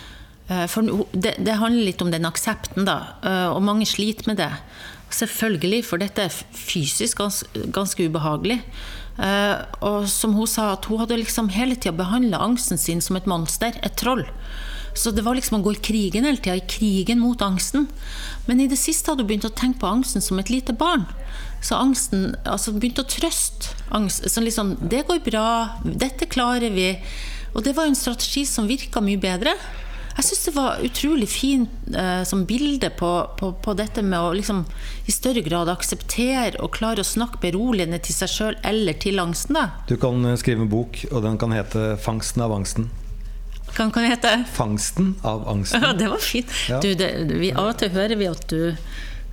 for 0.68 1.06
det, 1.14 1.36
det 1.40 1.60
handler 1.60 1.86
litt 1.86 2.02
om 2.02 2.12
den 2.12 2.26
aksepten, 2.28 2.86
da. 2.86 3.16
eh, 3.24 3.48
Og 3.52 3.62
mange 3.64 3.86
sliter 3.86 4.28
med 4.28 4.38
det. 4.38 4.52
Selvfølgelig, 5.12 5.86
for 5.86 5.98
dette 5.98 6.24
er 6.24 6.30
fysisk 6.56 7.18
gans, 7.18 7.44
ganske 7.72 8.04
ubehagelig. 8.08 8.62
Eh, 9.20 9.56
Og 9.82 10.08
som 10.08 10.34
hun 10.34 10.48
sa, 10.48 10.74
at 10.74 10.86
hun 10.86 11.00
hadde 11.00 11.20
liksom 11.20 11.50
hele 11.50 11.76
tida 11.76 11.92
behandla 11.96 12.40
angsten 12.40 12.78
sin 12.78 13.02
som 13.02 13.16
et 13.16 13.28
monster, 13.28 13.74
et 13.84 13.96
troll. 13.96 14.26
Så 14.94 15.12
det 15.16 15.24
var 15.24 15.36
liksom 15.36 15.62
å 15.62 15.64
gå 15.64 15.72
i 15.72 15.80
krigen 15.80 16.26
hele 16.28 16.38
tida, 16.38 16.58
i 16.60 16.68
krigen 16.68 17.20
mot 17.20 17.40
angsten. 17.40 17.88
Men 18.48 18.60
i 18.60 18.68
det 18.68 18.80
siste 18.80 19.12
hadde 19.12 19.24
hun 19.24 19.30
begynt 19.30 19.48
å 19.48 19.56
tenke 19.56 19.80
på 19.80 19.88
angsten 19.88 20.22
som 20.22 20.40
et 20.40 20.50
lite 20.52 20.74
barn. 20.76 21.06
Så 21.64 21.78
angsten 21.80 22.36
altså 22.44 22.74
begynte 22.76 23.06
å 23.06 23.08
trøste 23.08 23.72
angst. 23.96 24.28
Så 24.28 24.44
liksom, 24.44 24.76
det 24.90 25.06
går 25.08 25.24
bra, 25.24 25.78
dette 25.86 26.28
klarer 26.28 26.74
vi. 26.76 26.98
Og 27.56 27.64
det 27.64 27.76
var 27.76 27.88
jo 27.88 27.94
en 27.94 27.96
strategi 28.02 28.44
som 28.46 28.68
virka 28.68 29.00
mye 29.04 29.20
bedre. 29.22 29.56
Jeg 30.18 30.26
syns 30.28 30.42
det 30.46 30.54
var 30.56 30.82
utrolig 30.84 31.28
fint 31.32 31.70
eh, 31.96 32.24
som 32.28 32.44
bilde 32.46 32.90
på, 33.00 33.12
på, 33.40 33.52
på 33.64 33.74
dette 33.80 34.04
med 34.04 34.20
å 34.20 34.34
liksom 34.36 34.66
i 35.08 35.14
større 35.16 35.44
grad 35.46 35.70
akseptere 35.72 36.60
og 36.60 36.74
klare 36.76 37.04
å 37.04 37.08
snakke 37.08 37.40
beroligende 37.44 38.00
til 38.04 38.18
seg 38.18 38.30
sjøl 38.34 38.58
eller 38.68 38.98
til 39.00 39.22
angsten. 39.24 39.56
da. 39.56 39.70
Du 39.88 39.96
kan 40.02 40.20
eh, 40.26 40.36
skrive 40.42 40.66
en 40.66 40.72
bok, 40.72 41.06
og 41.12 41.24
den 41.24 41.38
kan 41.42 41.56
hete 41.56 41.96
'Fangsten 42.02 42.44
av 42.44 42.52
angsten'. 42.58 42.90
Hva 43.72 43.88
kan 43.96 44.04
hete? 44.04 44.44
Fangsten 44.52 45.14
av 45.24 45.46
angsten. 45.48 45.80
Ja, 45.82 45.94
det 45.96 46.10
var 46.12 46.20
fint. 46.20 46.52
Ja. 46.70 46.82
Du, 46.84 46.92
det, 46.94 47.08
vi, 47.32 47.54
av 47.56 47.72
og 47.72 47.78
til 47.80 47.94
hører 47.96 48.18
vi 48.20 48.28
at 48.28 48.44
du 48.52 48.76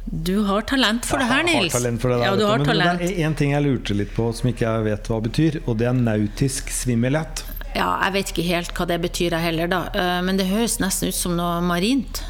Du 0.08 0.44
har 0.46 0.62
talent 0.62 1.04
for 1.04 1.18
det 1.20 1.26
her, 1.28 1.42
Jeg 1.44 1.66
har 1.66 1.68
talent 1.74 2.00
for 2.00 2.08
det 2.08 2.16
der, 2.20 2.24
ja, 2.30 2.36
du 2.38 2.44
har 2.46 2.58
Men 2.62 2.66
talent. 2.70 3.00
det 3.02 3.10
er 3.12 3.26
én 3.28 3.34
ting 3.36 3.50
jeg 3.52 3.60
lurte 3.66 3.92
litt 3.98 4.14
på 4.16 4.30
som 4.32 4.48
ikke 4.48 4.64
jeg 4.64 4.84
vet 4.86 5.10
hva 5.10 5.18
betyr, 5.20 5.58
og 5.66 5.76
det 5.76 5.88
er 5.90 5.92
nautisk 5.98 6.70
svimmelhet. 6.72 7.42
Ja, 7.78 7.92
jeg 8.08 8.16
vet 8.18 8.32
ikke 8.34 8.46
helt 8.48 8.74
hva 8.74 8.86
det 8.90 8.98
betyr, 9.06 9.36
jeg 9.36 9.46
heller, 9.52 9.70
da. 9.70 9.84
Eh, 9.94 10.18
Men 10.26 10.36
det 10.40 10.48
høres 10.50 10.78
nesten 10.82 11.08
ut 11.12 11.14
som 11.18 11.36
noe 11.38 11.60
marint. 11.62 12.24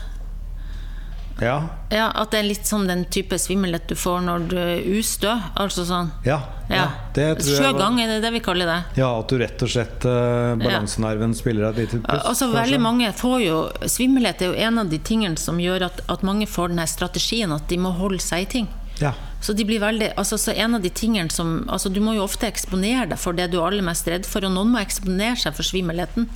Ja, 1.40 1.68
Ja, 1.90 2.08
At 2.18 2.32
det 2.32 2.40
er 2.40 2.46
litt 2.48 2.66
som 2.66 2.86
den 2.88 3.04
type 3.14 3.36
svimmelhet 3.38 3.86
du 3.88 3.94
får 3.96 4.20
når 4.26 4.46
du 4.50 4.56
er 4.58 4.80
ustø. 4.98 5.30
Altså 5.56 5.84
sånn. 5.86 6.10
ja, 6.26 6.40
ja, 6.68 6.88
Ja. 7.14 7.34
Sjøgang, 7.38 8.00
er 8.02 8.08
det 8.10 8.22
det 8.22 8.32
vi 8.34 8.40
kaller 8.40 8.66
det? 8.66 8.98
Ja, 8.98 9.12
at 9.20 9.28
du 9.30 9.38
rett 9.38 9.62
og 9.62 9.70
slett 9.70 10.04
eh, 10.04 10.56
Balansenerven 10.58 11.34
spiller 11.38 11.70
deg 11.72 11.78
et 11.86 11.94
lite 11.94 12.02
puss. 12.04 12.26
Altså, 12.26 12.50
veldig 12.52 12.80
mange 12.82 13.12
får 13.14 13.38
jo 13.46 13.60
Svimmelhet 13.86 14.42
er 14.42 14.46
jo 14.52 14.58
en 14.66 14.78
av 14.82 14.90
de 14.90 14.98
tingene 14.98 15.38
som 15.38 15.58
gjør 15.62 15.86
at, 15.86 16.02
at 16.10 16.22
mange 16.26 16.46
får 16.50 16.74
den 16.74 16.86
strategien 16.90 17.52
at 17.54 17.68
de 17.70 17.78
må 17.78 17.94
holde 17.96 18.20
seg 18.20 18.42
i 18.42 18.50
ting. 18.58 18.68
Ja. 19.00 19.14
Så, 19.40 19.54
de 19.54 19.64
blir 19.64 19.78
veldig, 19.80 20.12
altså, 20.18 20.38
så 20.38 20.50
en 20.50 20.74
av 20.74 20.82
de 20.82 20.90
tingene 20.90 21.30
som 21.30 21.60
altså, 21.70 21.88
Du 21.94 22.00
må 22.02 22.16
jo 22.16 22.24
ofte 22.24 22.48
eksponere 22.48 23.06
deg 23.12 23.20
for 23.22 23.36
det 23.38 23.50
du 23.52 23.60
er 23.60 23.68
aller 23.68 23.86
mest 23.86 24.08
redd 24.10 24.26
for, 24.26 24.42
og 24.44 24.50
noen 24.54 24.72
må 24.74 24.80
eksponere 24.82 25.38
seg 25.38 25.54
for 25.54 25.66
svimmelheten. 25.66 26.26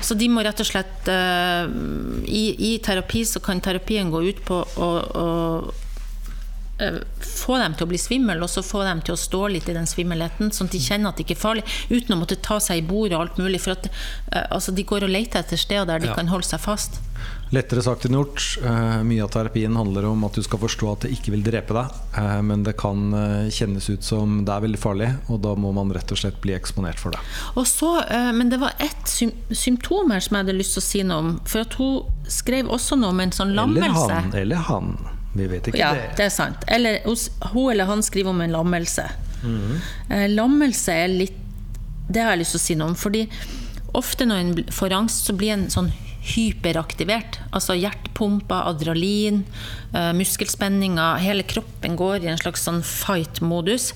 Så 0.00 0.14
de 0.16 0.28
må 0.32 0.40
rett 0.46 0.60
og 0.62 0.68
slett 0.68 1.10
uh, 1.12 1.68
i, 2.24 2.44
I 2.70 2.78
terapi 2.84 3.24
så 3.28 3.42
kan 3.44 3.60
terapien 3.60 4.08
gå 4.12 4.22
ut 4.30 4.40
på 4.46 4.62
å, 4.64 4.88
å 4.88 5.26
eh, 6.80 7.00
få 7.20 7.58
dem 7.60 7.74
til 7.76 7.84
å 7.84 7.90
bli 7.90 8.00
svimmel, 8.00 8.40
og 8.44 8.48
så 8.52 8.62
få 8.64 8.84
dem 8.86 9.02
til 9.04 9.16
å 9.16 9.20
stå 9.20 9.42
litt 9.52 9.68
i 9.68 9.74
den 9.76 9.90
svimmelheten, 9.90 10.52
sånn 10.54 10.70
at 10.70 10.76
de 10.76 10.80
kjenner 10.86 11.10
at 11.10 11.18
det 11.20 11.26
ikke 11.26 11.36
er 11.36 11.42
farlig, 11.42 11.66
uten 11.90 12.14
å 12.16 12.20
måtte 12.22 12.38
ta 12.40 12.60
seg 12.62 12.80
i 12.80 12.86
bordet 12.88 13.18
og 13.18 13.26
alt 13.26 13.42
mulig. 13.42 13.60
For 13.66 13.74
at 13.76 13.90
eh, 13.90 14.46
altså, 14.46 14.72
de 14.72 14.86
går 14.88 15.04
og 15.04 15.12
leter 15.12 15.42
etter 15.42 15.60
steder 15.60 15.90
der 15.90 16.06
de 16.06 16.12
Ja. 16.12 16.16
kan 16.16 16.32
holde 16.32 16.48
seg 16.48 16.62
fast. 16.64 17.02
Lettere 17.50 17.80
sagt 17.80 18.04
enn 18.04 18.12
gjort. 18.12 18.42
Eh, 18.60 18.98
mye 19.08 19.22
av 19.24 19.30
terapien 19.32 19.76
handler 19.76 20.04
om 20.10 20.24
at 20.26 20.36
du 20.36 20.42
skal 20.44 20.60
forstå 20.60 20.90
at 20.92 21.06
det 21.06 21.12
ikke 21.16 21.32
vil 21.32 21.44
drepe 21.46 21.76
deg, 21.76 21.94
eh, 22.20 22.40
men 22.44 22.64
det 22.66 22.74
kan 22.80 23.06
eh, 23.16 23.48
kjennes 23.54 23.88
ut 23.88 24.04
som 24.04 24.42
det 24.44 24.52
er 24.52 24.64
veldig 24.66 24.80
farlig, 24.80 25.08
og 25.32 25.40
da 25.46 25.54
må 25.56 25.72
man 25.76 25.92
rett 25.96 26.12
og 26.12 26.20
slett 26.20 26.40
bli 26.44 26.52
eksponert 26.56 27.00
for 27.00 27.16
det. 27.16 27.22
Og 27.56 27.64
så, 27.68 27.94
men 28.36 28.52
det 28.52 28.60
var 28.60 28.76
ett 28.82 29.08
sym 29.08 29.32
symptom 29.48 30.10
her 30.12 30.20
som 30.24 30.36
jeg 30.36 30.44
hadde 30.44 30.56
lyst 30.58 30.76
til 30.76 30.82
å 30.82 30.86
si 30.86 31.02
noe 31.06 31.22
om. 31.22 31.30
For 31.48 31.64
at 31.64 31.76
hun 31.80 32.28
skrev 32.28 32.68
også 32.72 32.98
noe 33.00 33.14
om 33.14 33.22
en 33.24 33.32
sånn 33.32 33.54
Eller 33.54 33.62
lammelse. 33.62 34.12
han, 34.12 34.34
eller 34.36 34.66
han. 34.68 34.90
Vi 35.38 35.46
vet 35.48 35.70
ikke 35.70 35.80
Ja, 35.80 35.92
det. 35.96 36.10
det 36.18 36.26
er 36.28 36.34
sant. 36.34 36.66
Eller 36.68 37.00
hun 37.52 37.70
eller 37.72 37.88
han 37.88 38.04
skriver 38.04 38.34
om 38.34 38.40
en 38.44 38.52
lammelse. 38.52 39.06
Mm 39.42 39.58
-hmm. 39.60 40.28
Lammelse 40.34 40.92
er 40.92 41.08
litt 41.08 41.36
Det 42.08 42.20
har 42.22 42.30
jeg 42.30 42.38
lyst 42.38 42.50
til 42.50 42.58
å 42.58 42.66
si 42.66 42.74
noe 42.74 42.88
om. 42.88 42.94
Fordi 42.94 43.28
ofte 43.92 44.24
når 44.24 44.36
en 44.36 44.64
får 44.72 44.92
angst, 44.92 45.26
så 45.26 45.32
blir 45.32 45.52
en 45.52 45.70
sånn 45.70 45.92
hyperaktivert. 46.22 47.38
Altså 47.54 47.76
hjertepumper, 47.78 48.66
adrenalin, 48.72 49.44
eh, 49.94 50.12
muskelspenninger. 50.12 51.18
Hele 51.22 51.42
kroppen 51.42 51.96
går 51.96 52.24
i 52.24 52.32
en 52.32 52.38
slags 52.40 52.64
sånn 52.66 52.82
fight-modus. 52.82 53.92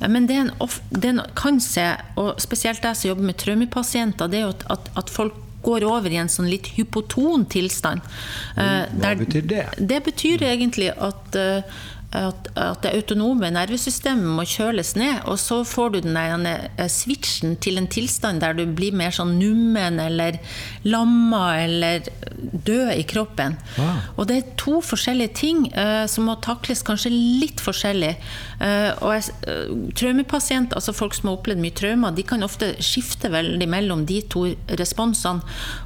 Eh, 0.00 0.08
Men 0.08 0.26
det 0.26 0.34
en, 0.36 0.50
of, 0.60 0.80
det 0.90 1.08
en 1.14 1.22
kan 1.34 1.60
se, 1.60 1.96
og 2.16 2.40
spesielt 2.40 2.82
jeg 2.82 2.96
som 2.96 3.08
jobber 3.08 3.24
med 3.30 3.36
traumepasienter, 3.38 4.28
det 4.28 4.38
er 4.38 4.46
jo 4.48 4.54
at, 4.70 4.90
at, 4.96 5.10
folk 5.10 5.34
går 5.64 5.82
over 5.88 6.12
i 6.12 6.18
en 6.20 6.28
sånn 6.28 6.50
litt 6.50 6.66
hypoton 6.76 7.46
tilstand. 7.48 8.02
Eh, 8.56 8.84
Hva 8.84 9.00
der- 9.00 9.16
betyr 9.16 9.46
det? 9.48 9.62
det 9.80 10.02
betyr 10.04 10.42
egentlig 10.42 10.90
at, 10.92 11.34
eh, 11.34 11.62
at, 12.14 12.48
at 12.54 12.84
det 12.84 12.92
autonome 12.94 13.50
nervesystemet 13.54 14.36
må 14.36 14.44
kjøles 14.46 14.94
ned, 14.98 15.24
og 15.30 15.38
så 15.42 15.60
får 15.66 15.94
du 15.94 15.98
den 16.04 16.46
eh, 16.46 16.86
switchen 16.90 17.56
til 17.62 17.80
en 17.80 17.88
tilstand 17.90 18.42
der 18.44 18.54
du 18.54 18.64
blir 18.70 18.94
mer 18.94 19.14
sånn 19.14 19.34
nummen 19.40 19.98
eller 20.02 20.38
lamma 20.86 21.42
eller 21.64 22.06
død 22.38 22.92
i 22.94 23.02
kroppen. 23.08 23.58
Wow. 23.78 23.98
Og 24.16 24.30
det 24.30 24.38
er 24.38 24.54
to 24.60 24.78
forskjellige 24.84 25.34
ting 25.40 25.66
uh, 25.74 26.04
som 26.10 26.28
må 26.28 26.36
takles 26.44 26.84
kanskje 26.86 27.12
litt 27.14 27.62
forskjellig. 27.64 28.14
Uh, 28.60 28.90
og 29.02 29.14
jeg, 29.16 29.36
eh, 29.50 29.74
traumepasienter, 29.98 30.78
altså 30.78 30.94
folk 30.96 31.16
som 31.16 31.30
har 31.30 31.38
opplevd 31.38 31.62
mye 31.62 31.76
traumer, 31.76 32.14
de 32.14 32.26
kan 32.26 32.46
ofte 32.46 32.74
skifte 32.84 33.30
veldig 33.32 33.68
mellom 33.70 34.06
de 34.08 34.20
to 34.30 34.46
responsene, 34.80 35.42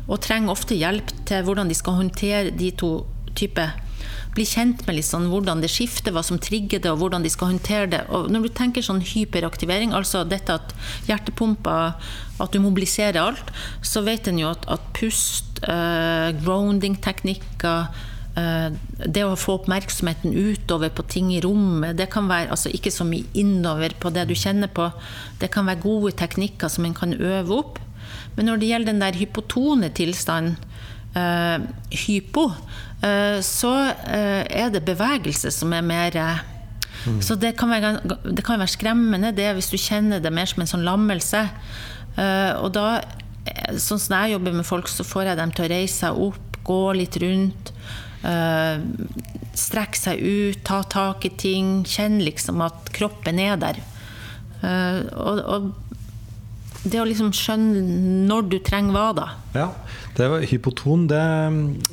og 0.08 0.22
trenger 0.24 0.52
ofte 0.52 0.76
hjelp 0.78 1.12
til 1.28 1.44
hvordan 1.46 1.70
de 1.70 1.76
skal 1.78 2.00
håndtere 2.02 2.56
de 2.56 2.72
to 2.76 2.92
typer 3.38 3.76
bli 4.38 4.46
kjent 4.46 4.84
med 4.86 4.98
litt 4.98 5.08
sånn 5.08 5.26
hvordan 5.32 5.62
det 5.64 5.70
skifter, 5.72 6.14
hva 6.14 6.22
som 6.26 6.38
trigger 6.42 6.82
det, 6.84 6.92
og 6.92 7.02
hvordan 7.02 7.24
de 7.26 7.32
skal 7.32 7.50
håndtere 7.52 7.90
det. 7.96 8.02
Og 8.14 8.30
når 8.30 8.46
du 8.46 8.50
tenker 8.54 8.84
sånn 8.86 9.02
hyperaktivering, 9.02 9.94
altså 9.96 10.22
dette 10.28 10.60
at 10.60 10.74
hjertepumpa 11.10 11.78
At 12.38 12.54
du 12.54 12.60
mobiliserer 12.62 13.18
alt, 13.18 13.48
så 13.82 13.98
vet 14.06 14.28
en 14.30 14.36
jo 14.38 14.46
at, 14.52 14.62
at 14.70 14.82
pust, 14.94 15.58
eh, 15.66 16.28
grounding-teknikker 16.38 17.88
eh, 18.38 18.76
det 19.02 19.24
å 19.26 19.32
få 19.34 19.56
oppmerksomheten 19.58 20.36
utover 20.36 20.92
på 20.94 21.02
ting 21.10 21.32
i 21.34 21.40
rommet, 21.42 21.96
det 21.98 22.06
kan 22.12 22.30
være 22.30 22.52
altså 22.54 22.70
ikke 22.70 22.94
så 22.94 23.02
mye 23.08 23.26
innover 23.34 23.96
på 23.98 24.14
det 24.14 24.28
du 24.30 24.36
kjenner 24.38 24.70
på. 24.70 24.86
Det 25.42 25.50
kan 25.50 25.66
være 25.66 25.82
gode 25.82 26.14
teknikker 26.22 26.70
som 26.70 26.86
en 26.86 26.94
kan 26.94 27.16
øve 27.18 27.58
opp. 27.58 27.82
Men 28.36 28.52
når 28.52 28.62
det 28.62 28.70
gjelder 28.70 28.92
den 28.92 29.02
der 29.02 29.18
hypotone 29.18 29.90
tilstanden, 29.98 30.62
hypo, 31.14 32.50
eh, 33.02 33.40
så 33.42 33.72
eh, 33.88 34.44
er 34.44 34.70
det 34.74 34.84
bevegelse 34.86 35.50
som 35.54 35.72
er 35.72 35.82
mer 35.86 36.22
Mm. 37.06 37.20
Så 37.22 37.36
det 37.38 37.54
kan, 37.58 37.70
være, 37.70 38.00
det 38.34 38.44
kan 38.44 38.58
være 38.58 38.74
skremmende 38.74 39.32
det 39.36 39.52
hvis 39.56 39.70
du 39.70 39.78
kjenner 39.78 40.22
det 40.22 40.32
mer 40.34 40.50
som 40.50 40.64
en 40.64 40.70
sånn 40.70 40.86
lammelse. 40.86 41.44
Uh, 42.18 42.58
og 42.64 42.72
da, 42.74 42.86
eh, 43.46 43.78
sånn 43.78 44.00
som 44.02 44.16
jeg 44.18 44.34
jobber 44.34 44.56
med 44.58 44.66
folk, 44.66 44.90
så 44.90 45.06
får 45.06 45.30
jeg 45.30 45.40
dem 45.40 45.54
til 45.54 45.66
å 45.66 45.70
reise 45.72 46.00
seg 46.02 46.22
opp, 46.26 46.58
gå 46.66 46.80
litt 46.98 47.16
rundt. 47.22 47.72
Uh, 48.24 48.82
strekke 49.56 49.98
seg 49.98 50.22
ut, 50.22 50.58
ta 50.66 50.82
tak 50.90 51.24
i 51.28 51.32
ting. 51.38 51.84
Kjenne 51.86 52.26
liksom 52.26 52.60
at 52.66 52.90
kroppen 52.96 53.38
er 53.42 53.60
der. 53.62 53.78
Uh, 54.58 55.06
og, 55.14 55.44
og 55.46 55.70
det 56.84 57.00
å 57.00 57.06
liksom 57.08 57.32
skjønne 57.34 57.80
når 58.28 58.52
du 58.52 58.58
trenger 58.64 58.94
hva, 58.94 59.08
da. 59.16 59.26
Ja, 59.56 59.70
det 60.18 60.28
var 60.30 60.46
hypoton. 60.46 61.08
Det, 61.10 61.24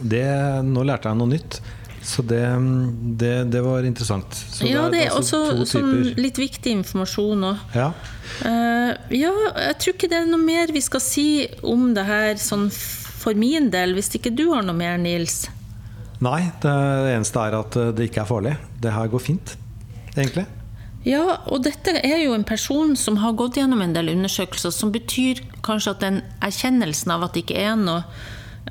det, 0.02 0.28
nå 0.68 0.86
lærte 0.86 1.12
jeg 1.12 1.22
noe 1.22 1.34
nytt. 1.34 1.60
Så 2.06 2.22
det, 2.22 2.44
det, 3.18 3.32
det 3.50 3.62
var 3.66 3.86
interessant. 3.88 4.30
Så 4.30 4.68
ja, 4.70 4.84
det 4.94 5.08
er 5.08 5.16
altså 5.16 5.40
også 5.56 5.80
sånn 5.80 6.20
litt 6.20 6.38
viktig 6.38 6.76
informasjon 6.84 7.48
òg. 7.50 7.64
Ja. 7.74 7.88
ja, 9.10 9.32
jeg 9.34 9.80
tror 9.82 9.96
ikke 9.96 10.12
det 10.12 10.20
er 10.20 10.30
noe 10.30 10.44
mer 10.44 10.74
vi 10.76 10.84
skal 10.86 11.02
si 11.02 11.28
om 11.66 11.90
det 11.98 12.06
her 12.06 12.38
sånn 12.42 12.68
for 13.26 13.34
min 13.34 13.72
del, 13.74 13.96
hvis 13.98 14.12
ikke 14.20 14.36
du 14.38 14.52
har 14.52 14.62
noe 14.68 14.78
mer, 14.78 15.00
Nils. 15.02 15.48
Nei, 16.22 16.44
det 16.62 16.76
eneste 17.16 17.42
er 17.42 17.58
at 17.58 17.80
det 17.98 18.06
ikke 18.12 18.22
er 18.22 18.30
farlig. 18.30 18.54
Det 18.86 18.94
her 18.94 19.10
går 19.10 19.26
fint, 19.26 19.56
egentlig. 20.14 20.46
Ja, 21.06 21.38
og 21.54 21.62
dette 21.68 21.94
er 22.02 22.24
jo 22.24 22.34
en 22.34 22.48
person 22.48 22.96
som 22.98 23.20
har 23.22 23.36
gått 23.38 23.60
gjennom 23.60 23.84
en 23.84 23.94
del 23.94 24.10
undersøkelser, 24.16 24.74
som 24.74 24.94
betyr 24.94 25.44
kanskje 25.66 25.94
at 25.94 26.02
den 26.02 26.18
erkjennelsen 26.44 27.14
av 27.14 27.28
at 27.28 27.36
det 27.36 27.46
ikke 27.46 27.62
er 27.62 27.76
noe, 27.78 28.02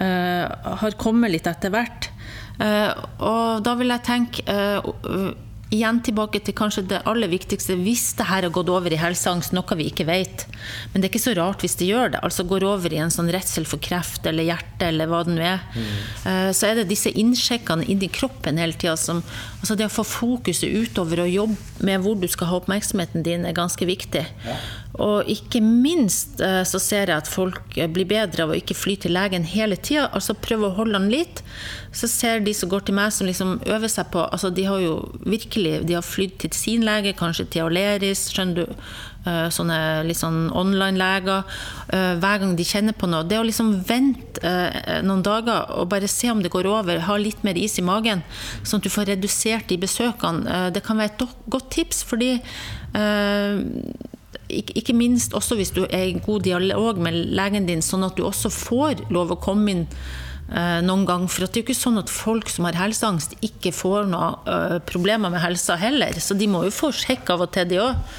uh, 0.00 0.74
har 0.82 0.98
kommet 0.98 1.30
litt 1.30 1.46
etter 1.46 1.70
hvert. 1.70 2.10
Uh, 2.58 2.90
og 3.22 3.62
da 3.66 3.74
vil 3.78 3.90
jeg 3.90 4.06
tenke 4.06 4.44
eh, 4.46 5.32
igjen 5.75 5.99
tilbake 6.07 6.40
til 6.47 6.54
kanskje 6.57 6.85
det 6.90 7.00
aller 7.11 7.31
viktigste. 7.33 7.76
Hvis 7.83 8.12
det 8.19 8.28
her 8.28 8.47
har 8.47 8.52
gått 8.54 8.71
over 8.73 8.93
i 8.95 8.99
helseangst, 9.00 9.52
noe 9.57 9.76
vi 9.78 9.88
ikke 9.90 10.07
vet, 10.09 10.47
men 10.93 11.02
det 11.02 11.09
er 11.09 11.12
ikke 11.12 11.25
så 11.25 11.35
rart 11.38 11.64
hvis 11.64 11.76
det 11.81 11.88
gjør 11.90 12.14
det, 12.14 12.21
altså 12.25 12.47
går 12.49 12.66
over 12.69 12.95
i 12.95 13.00
en 13.02 13.12
sånn 13.14 13.31
redsel 13.35 13.66
for 13.69 13.83
kreft 13.83 14.26
eller 14.31 14.47
hjerte 14.49 14.88
eller 14.93 15.11
hva 15.11 15.25
det 15.26 15.35
nå 15.37 15.43
er, 15.45 15.61
Mm. 15.75 16.52
så 16.54 16.69
er 16.71 16.75
det 16.81 16.88
disse 16.88 17.11
innsjekkene 17.11 17.87
inni 17.90 18.09
kroppen 18.09 18.59
hele 18.59 18.73
tida 18.78 18.97
som 18.97 19.23
Altså 19.64 19.78
det 19.81 19.87
å 19.87 19.93
få 19.95 20.02
fokuset 20.04 20.69
utover 20.69 21.23
og 21.23 21.31
jobbe 21.33 21.85
med 21.88 22.02
hvor 22.04 22.19
du 22.21 22.26
skal 22.28 22.50
ha 22.50 22.59
oppmerksomheten 22.59 23.23
din, 23.25 23.47
er 23.49 23.54
ganske 23.57 23.87
viktig. 23.88 24.26
Og 25.02 25.26
ikke 25.30 25.58
minst 25.64 26.38
eh, 26.44 26.60
så 26.68 26.78
ser 26.78 27.10
jeg 27.10 27.16
at 27.16 27.30
folk 27.30 27.74
eh, 27.74 27.88
blir 27.90 28.06
bedre 28.06 28.44
av 28.44 28.52
å 28.52 28.58
ikke 28.58 28.76
fly 28.78 28.94
til 29.02 29.14
legen 29.16 29.46
hele 29.48 29.74
tida. 29.74 30.06
Altså 30.14 30.36
prøve 30.38 30.68
å 30.68 30.76
holde 30.76 31.00
den 31.00 31.10
litt. 31.10 31.42
Så 31.94 32.06
ser 32.10 32.44
de 32.44 32.54
som 32.54 32.70
går 32.70 32.86
til 32.86 32.98
meg, 32.98 33.10
som 33.14 33.26
liksom 33.26 33.56
øver 33.66 33.90
seg 33.90 34.12
på 34.14 34.22
altså 34.24 34.52
De 34.54 34.66
har 34.68 34.82
jo 34.82 35.00
virkelig 35.26 35.80
de 35.88 35.98
har 35.98 36.06
flydd 36.06 36.38
til 36.44 36.54
sin 36.54 36.86
lege, 36.86 37.14
kanskje 37.18 37.48
til 37.50 37.66
Aleris, 37.66 38.28
skjønner 38.30 38.62
du. 38.62 38.78
eh, 39.26 39.48
Sånne 39.54 39.80
litt 40.06 40.20
sånn 40.20 40.46
online-leger. 40.54 41.42
Hver 41.90 42.40
gang 42.42 42.54
de 42.58 42.66
kjenner 42.66 42.94
på 42.94 43.10
noe. 43.10 43.26
Det 43.26 43.38
å 43.40 43.46
liksom 43.46 43.74
vente 43.88 44.54
noen 45.06 45.22
dager 45.24 45.70
og 45.74 45.88
bare 45.90 46.08
se 46.10 46.30
om 46.30 46.42
det 46.42 46.52
går 46.54 46.66
over, 46.70 47.02
ha 47.06 47.16
litt 47.18 47.42
mer 47.46 47.58
is 47.58 47.78
i 47.80 47.84
magen, 47.86 48.22
sånn 48.62 48.82
at 48.82 48.86
du 48.86 48.92
får 48.92 49.10
redusert 49.14 49.70
de 49.70 49.78
besøkene, 49.80 50.66
det 50.74 50.82
kan 50.84 50.98
være 51.00 51.14
et 51.14 51.38
godt 51.54 51.70
tips, 51.72 52.02
fordi 52.08 52.34
ikke 54.62 54.96
minst 54.96 55.34
også 55.37 55.58
hvis 55.58 55.73
du 55.75 55.84
er 55.87 56.11
i 56.11 56.20
god 56.23 56.44
dialog 56.46 57.00
med 57.02 57.16
legen 57.34 57.66
din, 57.68 57.82
sånn 57.84 58.06
at 58.06 58.16
du 58.18 58.25
også 58.26 58.52
får 58.52 59.06
lov 59.14 59.34
å 59.34 59.40
komme 59.42 59.73
inn 59.73 59.82
eh, 59.87 60.80
noen 60.84 61.04
gang. 61.08 61.26
For 61.30 61.44
det 61.44 61.50
er 61.50 61.62
jo 61.62 61.66
ikke 61.68 61.78
sånn 61.78 62.00
at 62.02 62.12
folk 62.12 62.52
som 62.52 62.68
har 62.68 62.78
helseangst, 62.78 63.37
ikke 63.44 63.75
får 63.75 64.08
noen 64.12 64.49
eh, 64.50 64.78
problemer 64.87 65.32
med 65.34 65.44
helsa 65.44 65.78
heller. 65.80 66.16
Så 66.20 66.38
de 66.38 66.50
må 66.50 66.64
jo 66.66 66.75
få 66.75 66.92
sjekk 66.94 67.34
av 67.34 67.46
og 67.46 67.54
til, 67.56 67.68
de 67.73 67.82
òg. 67.82 68.18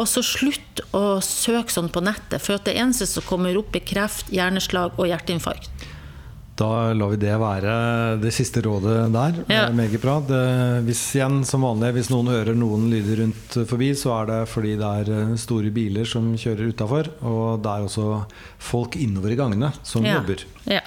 Og 0.00 0.06
så 0.08 0.22
slutt 0.24 0.80
å 0.96 1.20
søke 1.20 1.72
sånn 1.72 1.90
på 1.92 2.00
nettet, 2.04 2.40
for 2.40 2.60
det 2.64 2.78
eneste 2.80 3.08
som 3.10 3.26
kommer 3.28 3.58
opp, 3.60 3.74
er 3.76 3.84
kreft, 3.84 4.30
hjerneslag 4.32 4.96
og 4.96 5.10
hjerteinfarkt. 5.10 5.90
Da 6.62 6.92
lar 6.94 7.10
vi 7.10 7.16
det 7.18 7.32
være 7.42 7.72
det 8.22 8.30
siste 8.36 8.60
rådet 8.62 9.08
der. 9.14 9.38
Ja. 9.50 9.64
Eh, 9.66 9.72
Meget 9.74 9.98
bra. 10.02 10.18
Det, 10.22 10.42
hvis 10.86 11.00
igjen, 11.16 11.40
som 11.48 11.64
vanlig, 11.66 11.90
hvis 11.96 12.10
noen 12.12 12.30
hører 12.30 12.54
noen 12.58 12.84
lyder 12.92 13.22
rundt 13.24 13.56
forbi, 13.70 13.88
så 13.98 14.12
er 14.20 14.28
det 14.30 14.38
fordi 14.52 14.76
det 14.78 14.90
er 15.00 15.10
eh, 15.16 15.32
store 15.42 15.72
biler 15.74 16.06
som 16.06 16.30
kjører 16.38 16.70
utafor. 16.70 17.10
Og 17.26 17.58
det 17.64 17.72
er 17.72 17.88
også 17.88 18.06
folk 18.62 18.94
innover 19.00 19.34
i 19.34 19.40
gangene 19.40 19.72
som 19.82 20.06
Ja. 20.06 20.20
jobber. 20.20 20.44
Ja. 20.70 20.80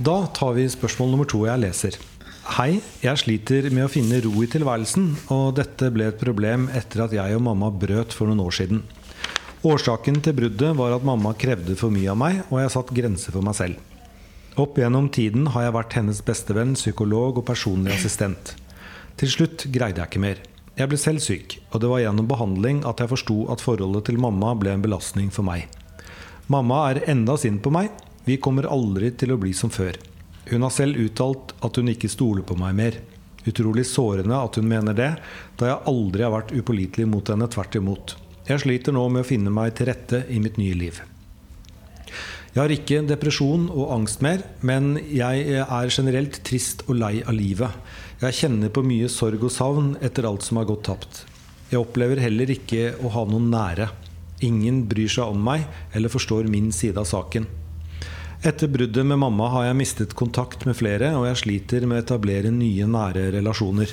Da 0.00 0.18
tar 0.36 0.54
vi 0.56 0.68
spørsmål 0.72 1.10
nummer 1.14 1.28
to 1.28 1.46
jeg 1.48 1.60
leser. 1.64 1.96
Hei, 2.58 2.80
jeg 3.04 3.16
sliter 3.20 3.70
med 3.70 3.84
å 3.86 3.90
finne 3.92 4.20
ro 4.24 4.32
i 4.42 4.48
tilværelsen, 4.50 5.10
og 5.30 5.54
dette 5.60 5.90
ble 5.94 6.08
et 6.10 6.18
problem 6.20 6.68
etter 6.74 7.04
at 7.04 7.12
jeg 7.14 7.36
og 7.36 7.44
mamma 7.46 7.68
brøt 7.70 8.12
for 8.16 8.26
noen 8.26 8.40
år 8.42 8.56
siden. 8.56 8.82
Årsaken 9.62 10.22
til 10.24 10.32
bruddet 10.34 10.72
var 10.76 10.96
at 10.96 11.04
mamma 11.04 11.34
krevde 11.36 11.76
for 11.76 11.92
mye 11.94 12.08
av 12.10 12.16
meg, 12.20 12.40
og 12.50 12.58
jeg 12.62 12.72
satt 12.74 12.92
grenser 12.96 13.32
for 13.36 13.44
meg 13.44 13.54
selv. 13.54 13.76
Opp 14.60 14.76
gjennom 14.76 15.06
tiden 15.08 15.46
har 15.54 15.62
jeg 15.64 15.72
vært 15.72 15.94
hennes 15.96 16.18
bestevenn, 16.20 16.74
psykolog 16.76 17.38
og 17.40 17.46
personlig 17.48 17.94
assistent. 17.94 18.50
Til 19.16 19.30
slutt 19.32 19.62
greide 19.72 20.02
jeg 20.02 20.10
ikke 20.10 20.20
mer. 20.20 20.42
Jeg 20.76 20.90
ble 20.90 20.98
selv 21.00 21.22
syk, 21.24 21.54
og 21.70 21.80
det 21.80 21.88
var 21.88 22.02
gjennom 22.02 22.28
behandling 22.28 22.82
at 22.88 23.00
jeg 23.00 23.08
forsto 23.08 23.36
at 23.54 23.64
forholdet 23.64 24.10
til 24.10 24.20
mamma 24.20 24.50
ble 24.60 24.74
en 24.76 24.84
belastning 24.84 25.30
for 25.32 25.48
meg. 25.48 25.64
Mamma 26.52 26.82
er 26.90 27.00
enda 27.08 27.38
sint 27.40 27.62
på 27.64 27.72
meg. 27.72 27.88
Vi 28.26 28.36
kommer 28.36 28.68
aldri 28.68 29.14
til 29.16 29.32
å 29.32 29.38
bli 29.40 29.54
som 29.56 29.72
før. 29.72 29.96
Hun 30.50 30.66
har 30.66 30.74
selv 30.76 31.00
uttalt 31.00 31.54
at 31.64 31.80
hun 31.80 31.88
ikke 31.94 32.12
stoler 32.12 32.44
på 32.44 32.58
meg 32.60 32.76
mer. 32.76 32.98
Utrolig 33.48 33.86
sårende 33.88 34.42
at 34.44 34.58
hun 34.60 34.68
mener 34.68 34.98
det, 34.98 35.14
da 35.56 35.70
jeg 35.70 35.84
aldri 35.88 36.26
har 36.26 36.34
vært 36.34 36.52
upålitelig 36.52 37.08
mot 37.08 37.32
henne, 37.32 37.48
tvert 37.48 37.80
imot. 37.80 38.16
Jeg 38.50 38.60
sliter 38.66 38.92
nå 38.92 39.06
med 39.08 39.24
å 39.24 39.30
finne 39.30 39.54
meg 39.54 39.72
til 39.78 39.88
rette 39.88 40.26
i 40.28 40.42
mitt 40.42 40.60
nye 40.60 40.76
liv. 40.76 41.00
Jeg 42.50 42.58
har 42.64 42.72
ikke 42.74 43.04
depresjon 43.06 43.68
og 43.70 43.92
angst 43.94 44.24
mer, 44.26 44.40
men 44.66 44.96
jeg 45.06 45.60
er 45.62 45.92
generelt 45.94 46.40
trist 46.46 46.82
og 46.88 46.96
lei 46.98 47.20
av 47.22 47.36
livet. 47.36 47.76
Jeg 48.18 48.38
kjenner 48.40 48.72
på 48.74 48.82
mye 48.82 49.06
sorg 49.12 49.44
og 49.46 49.52
savn 49.54 49.92
etter 50.02 50.26
alt 50.26 50.42
som 50.42 50.58
har 50.58 50.66
gått 50.66 50.82
tapt. 50.88 51.20
Jeg 51.70 51.78
opplever 51.78 52.18
heller 52.18 52.50
ikke 52.50 52.96
å 52.98 53.12
ha 53.14 53.22
noen 53.30 53.46
nære. 53.52 53.86
Ingen 54.42 54.82
bryr 54.90 55.12
seg 55.12 55.30
om 55.30 55.44
meg 55.46 55.62
eller 55.94 56.10
forstår 56.10 56.48
min 56.50 56.72
side 56.74 56.98
av 56.98 57.06
saken. 57.06 57.46
Etter 58.42 58.72
bruddet 58.72 59.06
med 59.06 59.20
mamma 59.22 59.46
har 59.52 59.68
jeg 59.68 59.78
mistet 59.78 60.16
kontakt 60.18 60.66
med 60.66 60.74
flere, 60.74 61.12
og 61.14 61.28
jeg 61.28 61.40
sliter 61.44 61.86
med 61.86 62.00
å 62.00 62.02
etablere 62.02 62.50
nye, 62.50 62.88
nære 62.88 63.28
relasjoner. 63.36 63.92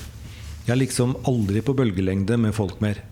Jeg 0.63 0.73
er 0.73 0.81
liksom 0.81 1.13
aldri 1.29 1.61
på 1.61 1.75
bølgelengde 1.77 2.39
med 2.41 2.57
folk 2.57 2.81
mer. 2.81 3.03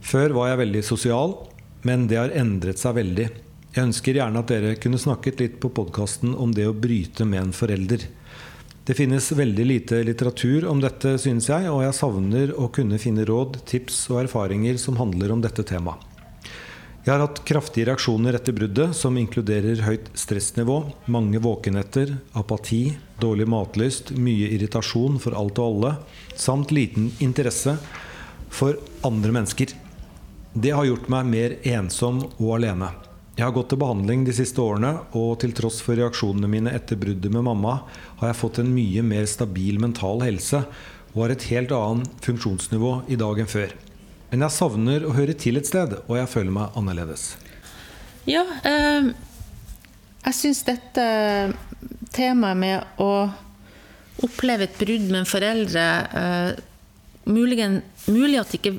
Før 0.00 0.34
var 0.34 0.50
jeg 0.50 0.62
veldig 0.64 0.82
sosial, 0.88 1.36
men 1.86 2.08
det 2.10 2.18
har 2.18 2.34
endret 2.34 2.80
seg 2.80 2.98
veldig. 2.98 3.28
Jeg 3.70 3.86
ønsker 3.86 4.16
gjerne 4.18 4.40
at 4.42 4.50
dere 4.50 4.72
kunne 4.82 4.98
snakket 4.98 5.38
litt 5.38 5.60
på 5.62 5.68
podkasten 5.70 6.32
om 6.34 6.50
det 6.50 6.64
å 6.66 6.74
bryte 6.74 7.22
med 7.22 7.38
en 7.44 7.52
forelder. 7.54 8.02
Det 8.82 8.96
finnes 8.98 9.28
veldig 9.30 9.66
lite 9.66 10.00
litteratur 10.02 10.64
om 10.66 10.80
dette, 10.82 11.12
synes 11.22 11.46
jeg, 11.46 11.68
og 11.70 11.84
jeg 11.84 11.94
savner 11.94 12.50
å 12.58 12.66
kunne 12.74 12.98
finne 12.98 13.22
råd, 13.28 13.60
tips 13.70 14.08
og 14.10 14.24
erfaringer 14.24 14.80
som 14.82 14.98
handler 14.98 15.30
om 15.30 15.44
dette 15.44 15.62
temaet. 15.62 16.02
Jeg 17.04 17.12
har 17.14 17.22
hatt 17.22 17.38
kraftige 17.46 17.86
reaksjoner 17.86 18.34
etter 18.36 18.56
bruddet, 18.56 18.96
som 18.98 19.14
inkluderer 19.16 19.84
høyt 19.86 20.10
stressnivå, 20.18 20.80
mange 21.06 21.38
våkenetter, 21.40 22.16
apati, 22.36 22.96
dårlig 23.22 23.46
matlyst, 23.48 24.10
mye 24.18 24.50
irritasjon 24.56 25.20
for 25.22 25.38
alt 25.38 25.60
og 25.62 25.68
alle, 25.70 25.92
samt 26.34 26.74
liten 26.74 27.12
interesse 27.22 27.76
for 28.50 28.82
andre 29.06 29.36
mennesker. 29.38 29.72
Det 30.58 30.74
har 30.74 30.90
gjort 30.90 31.06
meg 31.14 31.30
mer 31.30 31.56
ensom 31.76 32.24
og 32.34 32.58
alene. 32.58 32.90
Jeg 33.40 33.46
har 33.46 33.54
gått 33.56 33.70
til 33.72 33.78
behandling 33.80 34.26
de 34.26 34.34
siste 34.36 34.60
årene, 34.60 34.90
og 35.16 35.38
til 35.40 35.54
tross 35.56 35.78
for 35.80 35.96
reaksjonene 35.96 36.48
mine 36.52 36.74
etter 36.76 36.98
bruddet 37.00 37.32
med 37.32 37.46
mamma, 37.46 37.78
har 38.20 38.28
jeg 38.28 38.36
fått 38.36 38.58
en 38.60 38.68
mye 38.68 39.00
mer 39.00 39.24
stabil 39.32 39.78
mental 39.80 40.20
helse 40.26 40.60
og 41.14 41.22
har 41.22 41.32
et 41.32 41.46
helt 41.48 41.72
annet 41.72 42.26
funksjonsnivå 42.26 42.90
i 43.08 43.16
dag 43.22 43.40
enn 43.40 43.48
før. 43.48 43.72
Men 44.28 44.44
jeg 44.44 44.56
savner 44.58 45.06
å 45.08 45.14
høre 45.16 45.38
til 45.40 45.56
et 45.56 45.70
sted, 45.70 45.96
og 46.04 46.18
jeg 46.18 46.28
føler 46.34 46.52
meg 46.52 46.76
annerledes. 46.76 47.24
Ja, 48.28 48.44
eh, 48.60 49.08
jeg 50.26 50.36
syns 50.36 50.60
dette 50.68 51.08
temaet 52.12 52.60
med 52.60 53.00
å 53.00 53.10
oppleve 54.20 54.68
et 54.68 54.76
brudd 54.84 55.08
med 55.08 55.22
en 55.22 55.32
foreldre 55.32 55.86
eh, 56.24 56.66
Mulig 57.30 57.62
at, 57.62 58.48
det 58.50 58.58
ikke, 58.58 58.72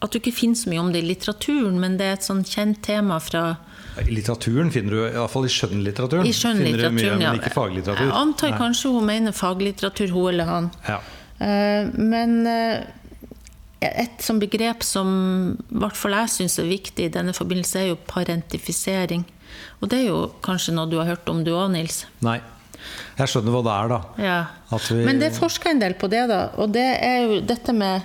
at 0.00 0.12
du 0.12 0.18
ikke 0.20 0.32
finner 0.34 0.58
så 0.60 0.70
mye 0.70 0.80
om 0.82 0.92
det 0.94 1.02
i 1.02 1.08
litteraturen, 1.08 1.78
men 1.82 1.96
det 1.98 2.06
er 2.06 2.18
et 2.18 2.26
sånn 2.26 2.44
kjent 2.46 2.82
tema 2.86 3.16
fra 3.20 3.56
I 3.98 4.04
litteraturen 4.14 4.70
finner 4.70 4.94
du, 4.94 5.00
iallfall 5.08 5.48
i 5.48 5.50
skjønnlitteraturen, 5.50 6.26
i 6.28 6.32
finner 6.32 6.54
du 6.54 6.68
mye, 6.68 6.74
skjønnlitteraturen. 6.78 7.24
men 7.24 7.40
ikke 7.40 7.54
faglitteratur. 7.56 8.04
Jeg 8.06 8.14
antar 8.20 8.52
Nei. 8.52 8.58
kanskje 8.60 8.92
hun 8.94 9.08
mener 9.08 9.34
faglitteratur, 9.34 10.12
hun 10.14 10.28
eller 10.32 10.44
han. 10.52 10.70
Ja. 10.86 11.00
Eh, 11.42 11.90
Men 11.98 12.46
eh, 12.46 12.84
et 13.80 14.22
som 14.22 14.38
begrep 14.42 14.82
som 14.86 15.10
i 15.58 15.78
hvert 15.82 15.96
fall 15.98 16.14
jeg 16.18 16.30
syns 16.36 16.58
er 16.62 16.70
viktig 16.70 17.08
i 17.08 17.12
denne 17.14 17.34
forbindelse, 17.34 17.82
er 17.82 17.90
jo 17.92 17.98
parentifisering. 18.06 19.24
Og 19.80 19.90
det 19.90 20.00
er 20.04 20.08
jo 20.12 20.22
kanskje 20.42 20.74
noe 20.74 20.86
du 20.90 20.96
har 20.98 21.06
hørt 21.12 21.28
om 21.30 21.42
du 21.46 21.52
òg, 21.54 21.70
Nils? 21.74 22.04
Nei. 22.22 22.38
Jeg 23.18 23.30
skjønner 23.32 23.50
hva 23.54 23.62
det 23.66 23.74
er, 23.74 23.88
da. 23.90 24.00
Ja. 24.22 24.38
Men 24.94 25.18
det 25.18 25.32
er 25.32 25.38
forska 25.38 25.70
en 25.74 25.80
del 25.82 25.94
på 25.98 26.06
det, 26.10 26.24
da. 26.30 26.40
Og 26.62 26.70
det 26.74 26.86
er 27.02 27.24
jo 27.26 27.40
dette 27.42 27.74
med 27.74 28.02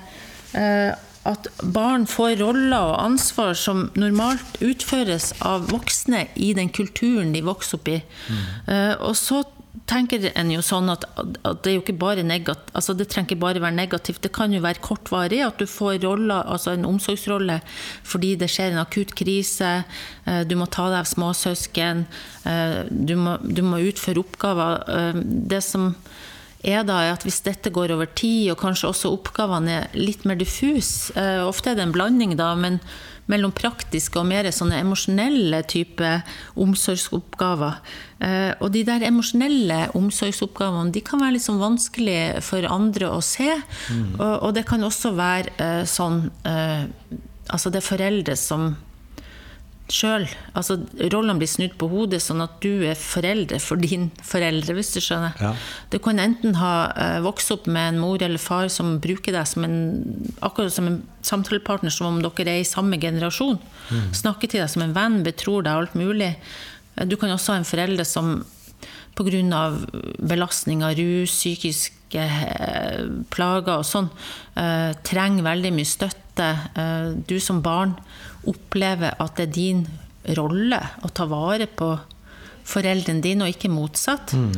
eh, 0.57 0.93
at 1.29 1.47
barn 1.63 2.05
får 2.09 2.37
roller 2.41 2.91
og 2.91 2.99
ansvar 2.99 3.55
som 3.55 3.87
normalt 3.99 4.59
utføres 4.63 5.31
av 5.45 5.69
voksne 5.71 6.25
i 6.35 6.51
den 6.57 6.71
kulturen 6.73 7.31
de 7.35 7.43
vokser 7.45 7.79
opp 7.79 7.91
i. 7.91 7.99
Eh, 8.67 8.93
og 8.99 9.15
så 9.15 9.43
tenker 9.89 10.27
en 10.37 10.51
jo 10.53 10.61
sånn 10.63 10.91
at, 10.93 11.05
at 11.47 11.63
det 11.65 11.73
altså 12.73 12.93
det 12.95 13.07
trenger 13.09 13.31
ikke 13.31 13.41
bare 13.41 13.63
være 13.63 13.75
negativt. 13.75 14.21
Det 14.21 14.31
kan 14.35 14.53
jo 14.53 14.61
være 14.63 14.83
kortvarig, 14.83 15.41
at 15.43 15.57
du 15.59 15.65
får 15.67 16.03
roller, 16.03 16.43
altså 16.43 16.75
en 16.75 16.85
omsorgsrolle 16.87 17.59
fordi 18.03 18.35
det 18.39 18.51
skjer 18.51 18.73
en 18.73 18.83
akutt 18.83 19.15
krise, 19.15 19.83
eh, 20.25 20.43
du 20.43 20.55
må 20.59 20.67
ta 20.67 20.89
deg 20.91 21.01
av 21.01 21.09
småsøsken, 21.09 22.05
eh, 22.51 22.83
du 22.89 23.15
må, 23.19 23.39
du 23.41 23.63
må 23.65 23.81
utføre 23.87 24.23
oppgaver. 24.23 25.15
Det 25.23 25.63
som 25.63 25.93
er 26.63 26.85
da, 26.87 26.99
at 27.11 27.25
hvis 27.27 27.41
dette 27.45 27.71
går 27.73 27.93
over 27.95 28.09
tid, 28.15 28.51
og 28.53 28.59
kanskje 28.61 28.89
også 28.89 29.11
oppgavene 29.13 29.73
er 29.81 29.97
litt 29.97 30.23
mer 30.27 30.39
diffus, 30.39 31.11
eh, 31.19 31.41
ofte 31.43 31.71
er 31.71 31.79
det 31.79 31.87
en 31.87 31.95
blanding 31.95 32.37
da, 32.39 32.53
men 32.55 32.79
mellom 33.31 33.53
praktiske 33.55 34.19
og 34.19 34.27
mer 34.27 34.49
sånne 34.51 34.81
emosjonelle 34.83 35.61
type 35.71 36.09
omsorgsoppgaver. 36.59 37.77
Eh, 38.23 38.51
og 38.59 38.73
de 38.75 38.83
der 38.87 39.05
emosjonelle 39.07 39.85
omsorgsoppgavene 39.95 40.91
de 40.95 41.03
kan 41.05 41.23
være 41.23 41.37
litt 41.37 41.45
sånn 41.45 41.61
vanskelig 41.61 42.43
for 42.43 42.67
andre 42.67 43.11
å 43.11 43.21
se. 43.23 43.51
Og, 44.17 44.33
og 44.43 44.51
det 44.57 44.65
kan 44.67 44.83
også 44.83 45.13
være 45.19 45.55
eh, 45.59 45.83
sånn 45.87 46.27
Altså 47.53 47.67
det 47.69 47.81
er 47.81 47.83
foreldre 47.83 48.35
som 48.39 48.69
sjøl. 49.93 50.25
Altså, 50.57 50.79
rollene 51.13 51.37
blir 51.41 51.49
snudd 51.49 51.75
på 51.79 51.87
hodet, 51.91 52.21
sånn 52.23 52.41
at 52.43 52.57
du 52.63 52.85
er 52.87 52.97
foreldre 52.99 53.59
for 53.61 53.81
din 53.81 54.09
foreldre, 54.25 54.75
hvis 54.77 54.93
du 54.95 54.99
skjønner. 55.03 55.37
Ja. 55.41 55.53
Du 55.93 55.99
kan 56.03 56.21
enten 56.21 56.57
ha 56.59 56.73
uh, 56.97 57.19
vokst 57.25 57.53
opp 57.53 57.69
med 57.69 57.93
en 57.93 58.01
mor 58.01 58.23
eller 58.23 58.41
far 58.41 58.71
som 58.73 58.97
bruker 59.03 59.35
deg 59.35 59.47
som 59.49 59.67
en, 59.67 59.77
akkurat 60.45 60.73
som 60.73 60.89
en 60.89 60.99
samtalepartner, 61.25 61.93
som 61.93 62.09
om 62.09 62.21
dere 62.25 62.57
er 62.57 62.63
i 62.63 62.67
samme 62.67 62.99
generasjon. 63.01 63.61
Snakker 64.15 64.49
til 64.49 64.63
deg 64.63 64.71
som 64.73 64.85
en 64.85 64.95
venn, 64.95 65.21
betror 65.25 65.65
deg 65.65 65.73
alt 65.73 65.97
mulig. 65.99 66.33
Eh, 66.95 67.05
Du 67.05 67.17
kan 67.17 67.31
også 67.33 67.53
ha 67.53 67.61
en 67.61 67.69
forelder 67.69 68.07
som 68.07 68.45
pga. 69.15 69.77
belastninger, 70.19 70.95
rus, 70.97 71.29
psykiske 71.37 72.17
eh, 72.17 73.05
plager 73.29 73.77
og 73.77 73.85
sånn, 73.85 74.09
uh, 74.57 74.93
trenger 75.05 75.43
veldig 75.45 75.73
mye 75.73 75.85
støtte. 75.85 76.49
Uh, 76.73 77.13
du 77.29 77.39
som 77.39 77.61
barn 77.61 77.93
opplever 78.49 79.15
at 79.19 79.37
det 79.37 79.49
er 79.49 79.53
din 79.55 79.85
rolle 80.37 80.79
å 81.03 81.11
ta 81.11 81.27
vare 81.27 81.67
på 81.67 81.93
foreldrene 82.63 83.23
dine, 83.23 83.43
og 83.43 83.51
ikke 83.51 83.71
motsatt. 83.71 84.31
Mm. 84.39 84.53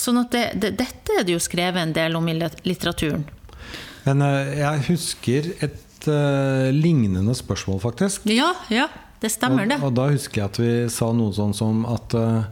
sånn 0.00 0.20
at 0.22 0.30
det, 0.32 0.44
det, 0.56 0.70
dette 0.78 1.18
er 1.18 1.26
det 1.26 1.34
jo 1.34 1.42
skrevet 1.42 1.82
en 1.82 1.92
del 1.92 2.16
om 2.16 2.28
i 2.32 2.36
litteraturen. 2.38 3.26
Men 4.04 4.24
eh, 4.24 4.58
jeg 4.60 4.84
husker 4.90 5.48
et 5.64 6.08
uh, 6.08 6.68
lignende 6.74 7.34
spørsmål, 7.36 7.80
faktisk. 7.82 8.26
Ja, 8.28 8.52
ja, 8.72 8.88
det 9.22 9.32
stemmer 9.32 9.68
det. 9.68 9.80
Og, 9.80 9.90
og 9.90 9.96
da 9.96 10.10
husker 10.12 10.42
jeg 10.42 10.52
at 10.52 10.60
vi 10.60 10.74
sa 10.92 11.10
noe 11.16 11.32
sånn 11.36 11.56
som 11.56 11.84
at 11.88 12.16
uh, 12.18 12.44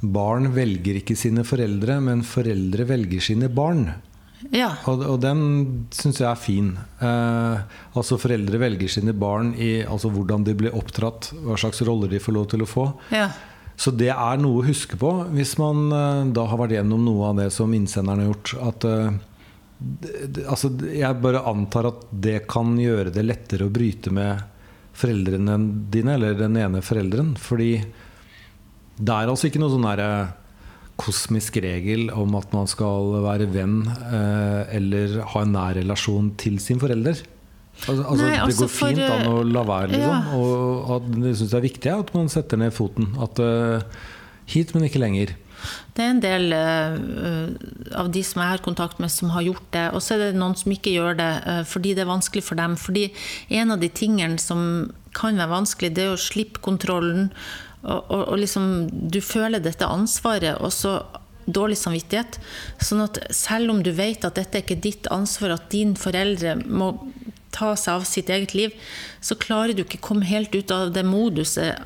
barn 0.00 0.50
velger 0.56 1.00
ikke 1.00 1.16
sine 1.18 1.44
foreldre, 1.48 1.98
men 2.04 2.24
foreldre 2.26 2.88
velger 2.88 3.24
sine 3.30 3.50
barn. 3.52 3.88
Ja. 4.48 4.70
Og, 4.88 5.02
og 5.04 5.18
den 5.20 5.42
syns 5.92 6.20
jeg 6.22 6.28
er 6.30 6.40
fin. 6.40 6.72
Eh, 7.04 7.78
altså 7.92 8.16
Foreldre 8.20 8.60
velger 8.62 8.88
sine 8.90 9.12
barn 9.12 9.52
i 9.60 9.82
altså 9.84 10.10
hvordan 10.12 10.46
de 10.48 10.56
blir 10.56 10.76
oppdratt, 10.76 11.32
hva 11.44 11.58
slags 11.60 11.82
roller 11.86 12.10
de 12.10 12.22
får 12.22 12.36
lov 12.38 12.50
til 12.54 12.64
å 12.64 12.70
få. 12.70 12.90
ja. 13.14 13.30
Så 13.80 13.88
det 13.96 14.10
er 14.12 14.36
noe 14.36 14.60
å 14.60 14.66
huske 14.66 14.98
på 15.00 15.08
hvis 15.32 15.54
man 15.56 15.86
eh, 15.96 16.26
da 16.36 16.42
har 16.50 16.58
vært 16.60 16.74
gjennom 16.76 17.00
noe 17.06 17.30
av 17.30 17.38
det 17.38 17.46
som 17.54 17.72
innsenderen 17.72 18.20
har 18.20 18.28
gjort. 18.28 18.50
At 18.66 18.84
eh, 18.84 19.14
det, 19.80 20.44
altså, 20.44 20.68
Jeg 20.92 21.20
bare 21.24 21.40
antar 21.48 21.88
at 21.88 22.02
det 22.12 22.42
kan 22.50 22.74
gjøre 22.76 23.14
det 23.14 23.24
lettere 23.24 23.70
å 23.70 23.72
bryte 23.72 24.12
med 24.12 24.42
foreldrene 25.00 25.56
dine, 25.88 26.18
eller 26.18 26.36
den 26.36 26.58
ene 26.60 26.82
forelderen. 26.84 27.32
Fordi 27.40 27.70
det 29.00 29.16
er 29.16 29.32
altså 29.32 29.48
ikke 29.48 29.62
noe 29.62 29.72
sånn 29.72 29.88
derre 29.88 30.10
kosmisk 31.00 31.58
regel 31.64 32.08
om 32.12 32.36
at 32.38 32.52
man 32.54 32.68
skal 32.70 33.16
være 33.24 33.48
venn 33.54 33.82
eh, 33.88 34.76
eller 34.76 35.20
ha 35.32 35.44
en 35.44 35.54
nær 35.56 35.76
relasjon 35.80 36.34
til 36.40 36.60
sin 36.62 36.80
forelder. 36.82 37.22
Altså, 37.88 38.02
altså, 38.04 38.24
Nei, 38.24 38.32
det 38.34 38.40
altså, 38.44 38.64
går 38.64 38.72
fint 38.74 38.98
for, 39.00 39.12
an 39.14 39.28
å 39.30 39.44
la 39.48 39.62
være, 39.68 39.92
liksom. 39.94 40.10
ja. 40.10 40.40
Og 40.40 40.90
at 40.96 41.12
jeg 41.24 41.38
syns 41.38 41.52
det 41.52 41.60
er 41.60 41.68
viktig 41.68 41.92
at 41.94 42.10
man 42.16 42.32
setter 42.32 42.60
ned 42.60 42.74
foten. 42.76 43.14
At 43.24 43.40
uh, 43.40 44.02
hit, 44.50 44.74
men 44.76 44.84
ikke 44.84 45.00
lenger. 45.00 45.32
Det 45.96 46.04
er 46.04 46.12
en 46.12 46.20
del 46.22 46.52
uh, 46.56 47.48
av 48.00 48.10
de 48.12 48.22
som 48.26 48.42
jeg 48.42 48.52
har 48.52 48.64
kontakt 48.64 49.00
med, 49.00 49.12
som 49.12 49.32
har 49.32 49.46
gjort 49.46 49.66
det. 49.76 49.86
Og 49.96 50.04
så 50.04 50.16
er 50.16 50.26
det 50.26 50.40
noen 50.40 50.56
som 50.60 50.74
ikke 50.74 50.92
gjør 50.92 51.16
det 51.20 51.32
uh, 51.46 51.62
fordi 51.68 51.96
det 51.96 52.04
er 52.04 52.12
vanskelig 52.12 52.44
for 52.46 52.60
dem. 52.60 52.76
Fordi 52.80 53.08
en 53.62 53.72
av 53.76 53.80
de 53.80 53.88
tingene 53.88 54.40
som 54.42 54.62
kan 55.16 55.40
være 55.40 55.54
vanskelig, 55.54 55.94
det 55.96 56.06
er 56.06 56.14
å 56.14 56.20
slippe 56.20 56.62
kontrollen. 56.64 57.30
Og, 57.80 58.10
og, 58.12 58.22
og 58.28 58.38
liksom, 58.42 58.88
du 58.90 59.20
føler 59.24 59.62
dette 59.62 59.88
ansvaret, 59.88 60.58
og 60.60 60.72
så 60.74 60.98
dårlig 61.50 61.78
samvittighet. 61.80 62.38
Sånn 62.82 63.02
at 63.04 63.18
selv 63.34 63.72
om 63.72 63.82
du 63.84 63.92
vet 63.96 64.24
at 64.26 64.38
dette 64.38 64.58
er 64.58 64.64
ikke 64.64 64.82
ditt 64.84 65.10
ansvar, 65.12 65.56
at 65.56 65.70
din 65.72 65.96
foreldre 65.98 66.58
må 66.66 66.92
ta 67.54 67.72
seg 67.78 67.98
av 67.98 68.06
sitt 68.06 68.30
eget 68.30 68.54
liv, 68.54 68.74
så 69.20 69.36
klarer 69.38 69.74
du 69.74 69.82
ikke 69.84 70.02
komme 70.04 70.28
helt 70.28 70.54
ut 70.54 70.70
av 70.74 70.92
det 70.94 71.04
moduset 71.06 71.80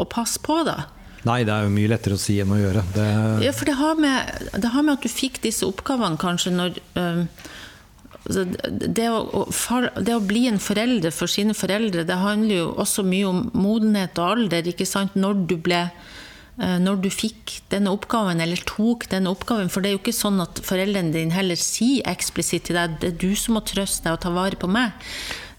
og 0.00 0.08
passe 0.12 0.40
på, 0.42 0.62
da. 0.64 0.86
Nei, 1.28 1.42
det 1.46 1.54
er 1.54 1.66
jo 1.68 1.74
mye 1.74 1.90
lettere 1.92 2.16
å 2.18 2.20
si 2.20 2.38
enn 2.42 2.50
å 2.50 2.58
gjøre. 2.58 2.82
Det, 2.96 3.08
Ja, 3.44 3.52
for 3.54 3.68
det 3.68 3.76
har, 3.78 3.98
med, 4.00 4.48
det 4.56 4.72
har 4.72 4.86
med 4.86 4.96
at 4.96 5.04
du 5.04 5.12
fikk 5.12 5.38
disse 5.44 5.66
oppgavene 5.68 6.18
kanskje 6.18 6.54
når 6.54 6.80
altså, 6.98 7.28
det, 8.28 9.08
å, 9.10 9.44
det 9.98 10.14
å 10.14 10.22
bli 10.22 10.46
en 10.46 10.60
forelder 10.62 11.10
for 11.14 11.30
sine 11.30 11.54
foreldre, 11.58 12.04
det 12.06 12.18
handler 12.20 12.60
jo 12.60 12.66
også 12.82 13.04
mye 13.06 13.28
om 13.28 13.44
modenhet 13.56 14.18
og 14.22 14.36
alder. 14.36 14.68
ikke 14.70 14.86
sant? 14.86 15.16
Når 15.18 15.44
du 15.50 15.56
ble 15.58 15.80
øh, 15.88 16.78
når 16.82 17.00
du 17.02 17.10
fikk 17.10 17.58
denne 17.72 17.90
oppgaven, 17.90 18.42
eller 18.44 18.62
tok 18.68 19.08
denne 19.10 19.32
oppgaven. 19.32 19.70
For 19.72 19.82
det 19.82 19.90
er 19.90 19.96
jo 19.96 20.02
ikke 20.04 20.14
sånn 20.14 20.42
at 20.44 20.62
foreldrene 20.66 21.14
dine 21.14 21.34
heller 21.34 21.58
sier 21.58 22.06
eksplisitt 22.10 22.68
til 22.70 22.78
deg 22.78 22.98
det 23.02 23.14
er 23.14 23.22
du 23.24 23.32
som 23.38 23.58
må 23.58 23.64
trøste 23.66 24.06
deg 24.06 24.18
og 24.18 24.22
ta 24.22 24.34
vare 24.34 24.60
på 24.60 24.70
meg. 24.70 24.94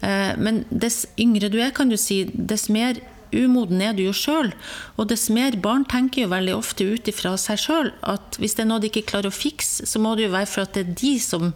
Eh, 0.02 0.32
Men 0.39 0.63
dess 0.69 1.04
yngre 1.19 1.52
du 1.52 1.60
er, 1.60 1.76
kan 1.76 1.91
du 1.91 1.99
si, 1.99 2.23
dess 2.34 2.69
mer 2.71 3.02
umoden 3.34 3.82
er 3.82 3.95
du 3.97 4.04
jo 4.06 4.13
sjøl. 4.15 4.54
Og 4.95 5.10
dess 5.12 5.28
mer 5.34 5.58
barn 5.60 5.84
tenker 5.89 6.23
jo 6.23 6.32
veldig 6.32 6.56
ofte 6.56 6.86
ut 6.86 7.10
ifra 7.10 7.34
seg 7.41 7.60
sjøl 7.60 7.91
at 8.06 8.38
hvis 8.39 8.56
det 8.56 8.63
er 8.63 8.69
noe 8.69 8.84
de 8.84 8.91
ikke 8.91 9.08
klarer 9.10 9.32
å 9.32 9.36
fikse, 9.36 9.88
så 9.89 9.99
må 9.99 10.15
det 10.15 10.28
jo 10.28 10.36
være 10.36 10.52
for 10.52 10.63
at 10.63 10.78
det 10.78 10.86
er 10.86 10.95
de 11.02 11.13
som 11.23 11.52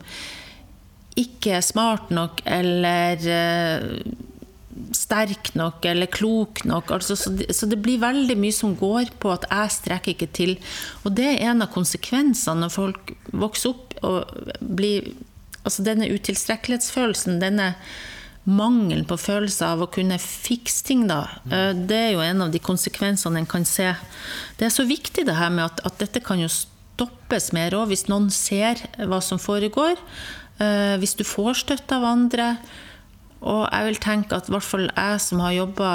ikke 1.18 1.62
smart 1.66 2.12
nok 2.14 2.42
eller 2.46 3.24
eh, 3.34 3.86
sterk 4.96 5.54
nok 5.58 5.86
eller 5.90 6.10
klok 6.12 6.64
nok. 6.70 6.92
Altså, 6.92 7.18
så, 7.20 7.34
det, 7.34 7.50
så 7.56 7.70
det 7.70 7.80
blir 7.84 8.02
veldig 8.04 8.38
mye 8.40 8.56
som 8.56 8.76
går 8.78 9.14
på 9.22 9.32
at 9.34 9.48
jeg 9.50 9.76
strekker 9.80 10.14
ikke 10.14 10.30
til. 10.38 10.58
Og 11.04 11.16
det 11.18 11.28
er 11.32 11.50
en 11.52 11.66
av 11.66 11.74
konsekvensene 11.74 12.66
når 12.66 12.76
folk 12.76 13.16
vokser 13.34 13.74
opp 13.74 13.98
og 14.06 14.54
blir 14.62 15.14
Altså 15.68 15.84
denne 15.84 16.06
utilstrekkelighetsfølelsen, 16.08 17.42
denne 17.42 17.74
mangelen 18.48 19.04
på 19.04 19.18
følelse 19.20 19.68
av 19.68 19.82
å 19.84 19.90
kunne 19.92 20.16
fikse 20.22 20.86
ting, 20.88 21.02
da, 21.10 21.26
eh, 21.52 21.74
det 21.76 21.98
er 21.98 22.14
jo 22.14 22.22
en 22.24 22.46
av 22.46 22.54
de 22.54 22.62
konsekvensene 22.64 23.42
en 23.42 23.50
kan 23.50 23.66
se. 23.68 23.90
Det 24.56 24.70
er 24.70 24.72
så 24.72 24.86
viktig 24.88 25.26
det 25.28 25.36
her 25.36 25.52
med 25.52 25.66
at, 25.66 25.84
at 25.84 26.00
dette 26.00 26.24
kan 26.24 26.40
jo 26.40 26.48
stoppes 26.48 27.52
mer 27.52 27.76
òg, 27.76 27.90
hvis 27.92 28.08
noen 28.08 28.30
ser 28.32 28.80
hva 28.96 29.20
som 29.20 29.42
foregår. 29.44 30.00
Eh, 30.60 30.96
Hvis 31.02 31.15
du 31.17 31.24
får 31.28 31.63
støtte 31.63 31.98
av 31.98 32.06
andre. 32.08 32.56
Og 33.41 33.67
jeg 33.70 33.88
vil 33.89 34.02
tenke 34.02 34.38
at 34.38 34.50
i 34.50 34.56
hvert 34.56 34.65
fall 34.65 34.88
jeg 34.89 35.22
som 35.22 35.43
har 35.46 35.56
jobba 35.56 35.91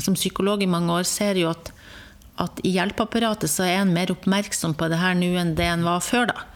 som 0.00 0.16
psykolog 0.16 0.62
i 0.64 0.70
mange 0.70 0.92
år, 0.92 1.04
ser 1.04 1.36
jo 1.36 1.50
at, 1.50 1.68
at 2.40 2.62
i 2.64 2.72
hjelpeapparatet 2.78 3.50
så 3.52 3.66
er 3.66 3.82
en 3.82 3.92
mer 3.92 4.12
oppmerksom 4.14 4.72
på 4.78 4.88
det 4.88 5.02
her 5.02 5.18
nå 5.18 5.34
enn 5.36 5.52
det 5.58 5.68
en 5.68 5.84
var 5.84 6.00
før. 6.04 6.32
da. 6.32 6.46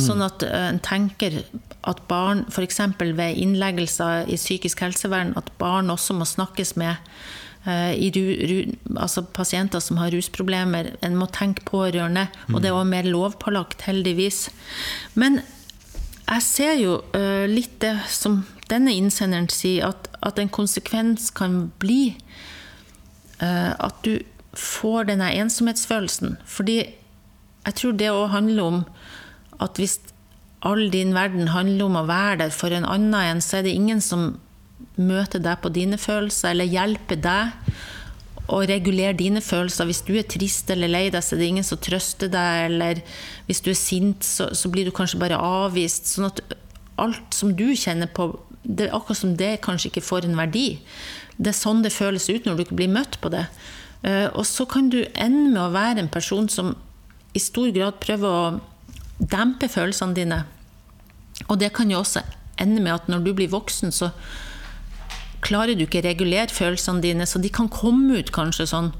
Sånn 0.00 0.24
at 0.24 0.40
eh, 0.46 0.68
en 0.70 0.80
tenker 0.80 1.42
at 1.88 2.00
barn, 2.08 2.46
f.eks. 2.48 2.80
ved 3.00 3.38
innleggelser 3.42 4.28
i 4.30 4.38
psykisk 4.40 4.84
helsevern, 4.86 5.34
at 5.36 5.50
barn 5.60 5.92
også 5.92 6.16
må 6.16 6.24
snakkes 6.28 6.76
med 6.80 6.94
eh, 7.68 7.92
i 8.00 8.08
ru, 8.14 8.22
ru, 8.48 8.56
altså 8.96 9.24
pasienter 9.36 9.82
som 9.84 10.00
har 10.00 10.14
rusproblemer. 10.14 10.94
En 11.04 11.18
må 11.20 11.28
tenke 11.34 11.66
pårørende, 11.68 12.28
og 12.48 12.62
det 12.62 12.70
er 12.70 12.78
også 12.78 12.92
mer 12.94 13.10
lovpålagt, 13.12 13.84
heldigvis. 13.88 14.46
Men 15.18 15.42
jeg 16.32 16.44
ser 16.46 16.74
jo 16.80 16.98
uh, 17.16 17.44
litt 17.50 17.78
det 17.82 17.94
som 18.12 18.42
denne 18.70 18.94
innsenderen 18.96 19.50
sier, 19.52 19.90
at, 19.92 20.08
at 20.24 20.38
en 20.40 20.52
konsekvens 20.52 21.30
kan 21.36 21.66
bli 21.82 22.14
uh, 23.42 23.72
at 23.76 24.00
du 24.06 24.16
får 24.56 25.10
denne 25.10 25.30
ensomhetsfølelsen. 25.42 26.38
Fordi 26.48 26.78
jeg 26.82 27.76
tror 27.78 27.98
det 27.98 28.10
òg 28.12 28.32
handler 28.32 28.62
om 28.68 28.80
at 29.62 29.78
hvis 29.80 29.98
all 30.66 30.88
din 30.92 31.14
verden 31.14 31.50
handler 31.52 31.86
om 31.88 31.98
å 32.00 32.06
være 32.08 32.44
der 32.44 32.54
for 32.54 32.74
en 32.74 32.86
annen 32.86 33.14
en, 33.18 33.42
så 33.42 33.58
er 33.58 33.66
det 33.66 33.76
ingen 33.76 34.02
som 34.04 34.36
møter 34.96 35.42
deg 35.42 35.60
på 35.62 35.72
dine 35.72 35.98
følelser, 35.98 36.52
eller 36.52 36.70
hjelper 36.70 37.20
deg 37.22 37.72
å 38.50 38.62
regulere 38.66 39.14
dine 39.16 39.42
følelser. 39.44 39.86
Hvis 39.88 40.02
du 40.06 40.14
er 40.18 40.26
trist 40.28 40.70
eller 40.72 40.90
lei 40.90 41.04
deg, 41.10 41.22
så 41.22 41.36
er 41.36 41.42
det 41.42 41.50
ingen 41.52 41.66
som 41.66 41.80
trøster 41.82 42.30
deg. 42.32 42.64
Eller 42.70 43.02
hvis 43.46 43.62
du 43.62 43.70
er 43.70 43.78
sint, 43.78 44.26
så, 44.26 44.50
så 44.56 44.70
blir 44.72 44.88
du 44.88 44.94
kanskje 44.94 45.20
bare 45.22 45.38
avvist. 45.38 46.10
Sånn 46.10 46.30
at 46.30 46.42
alt 47.02 47.36
som 47.36 47.54
du 47.56 47.70
kjenner 47.78 48.10
på, 48.10 48.32
det 48.62 48.88
er 48.88 48.96
akkurat 48.96 49.22
som 49.22 49.36
det 49.38 49.54
kanskje 49.64 49.92
ikke 49.92 50.04
får 50.06 50.28
en 50.28 50.38
verdi. 50.38 50.66
Det 51.38 51.52
er 51.52 51.58
sånn 51.58 51.82
det 51.84 51.94
føles 51.94 52.28
ut 52.30 52.46
når 52.46 52.58
du 52.58 52.64
ikke 52.66 52.80
blir 52.82 52.92
møtt 52.92 53.20
på 53.22 53.30
det. 53.32 53.46
Eh, 54.02 54.28
Og 54.34 54.44
så 54.46 54.66
kan 54.66 54.90
du 54.90 55.04
ende 55.14 55.50
med 55.54 55.62
å 55.62 55.72
være 55.74 56.02
en 56.02 56.12
person 56.12 56.48
som 56.50 56.74
i 57.32 57.40
stor 57.40 57.70
grad 57.72 58.00
prøver 58.02 58.28
å 58.28 58.60
dempe 59.18 59.70
følelsene 59.70 60.18
dine. 60.18 60.42
Og 61.48 61.58
det 61.62 61.72
kan 61.74 61.90
jo 61.90 62.02
også 62.02 62.24
ende 62.60 62.82
med 62.82 62.94
at 62.94 63.08
når 63.08 63.24
du 63.24 63.32
blir 63.34 63.50
voksen, 63.52 63.94
så 63.94 64.10
klarer 65.42 65.76
du 65.76 65.86
ikke 65.86 66.04
regulere 66.06 66.52
følelsene 66.52 67.02
dine, 67.04 67.26
så 67.26 67.40
de 67.42 67.50
kan 67.52 67.70
komme 67.72 68.20
ut 68.20 68.34
kanskje 68.34 68.70
sånn 68.74 68.92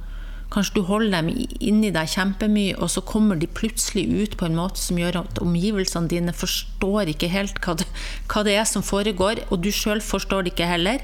Kanskje 0.53 0.75
du 0.77 0.83
holder 0.85 1.15
dem 1.15 1.29
inni 1.65 1.89
deg 1.95 2.11
kjempemye, 2.13 2.75
og 2.77 2.91
så 2.93 3.01
kommer 3.09 3.39
de 3.41 3.47
plutselig 3.49 4.03
ut 4.13 4.35
på 4.37 4.45
en 4.45 4.59
måte 4.59 4.83
som 4.83 4.99
gjør 5.01 5.23
at 5.23 5.39
omgivelsene 5.41 6.11
dine 6.13 6.35
forstår 6.37 7.09
ikke 7.09 7.31
helt 7.33 7.57
hva 7.65 7.73
det, 7.81 7.87
hva 8.29 8.43
det 8.45 8.59
er 8.61 8.67
som 8.69 8.85
foregår, 8.85 9.41
og 9.49 9.63
du 9.65 9.71
sjøl 9.73 10.05
forstår 10.05 10.45
det 10.45 10.53
ikke 10.53 10.69
heller. 10.69 11.01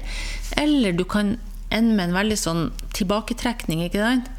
Eller 0.53 0.93
du 0.93 1.01
kan 1.01 1.39
ende 1.73 1.97
med 1.97 2.11
en 2.11 2.19
veldig 2.19 2.37
sånn 2.37 2.63
tilbaketrekning, 2.93 3.81
ikke 3.87 4.05
sant? 4.05 4.29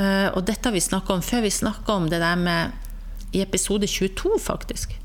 Eh, 0.00 0.28
og 0.32 0.44
dette 0.48 0.68
har 0.68 0.76
vi 0.76 0.84
snakka 0.84 1.18
om 1.18 1.24
før. 1.28 1.44
Vi 1.44 1.52
snakka 1.52 2.00
om 2.00 2.08
det 2.08 2.24
der 2.24 2.40
med 2.40 3.36
i 3.36 3.44
episode 3.44 3.84
22, 3.84 4.38
faktisk. 4.40 4.96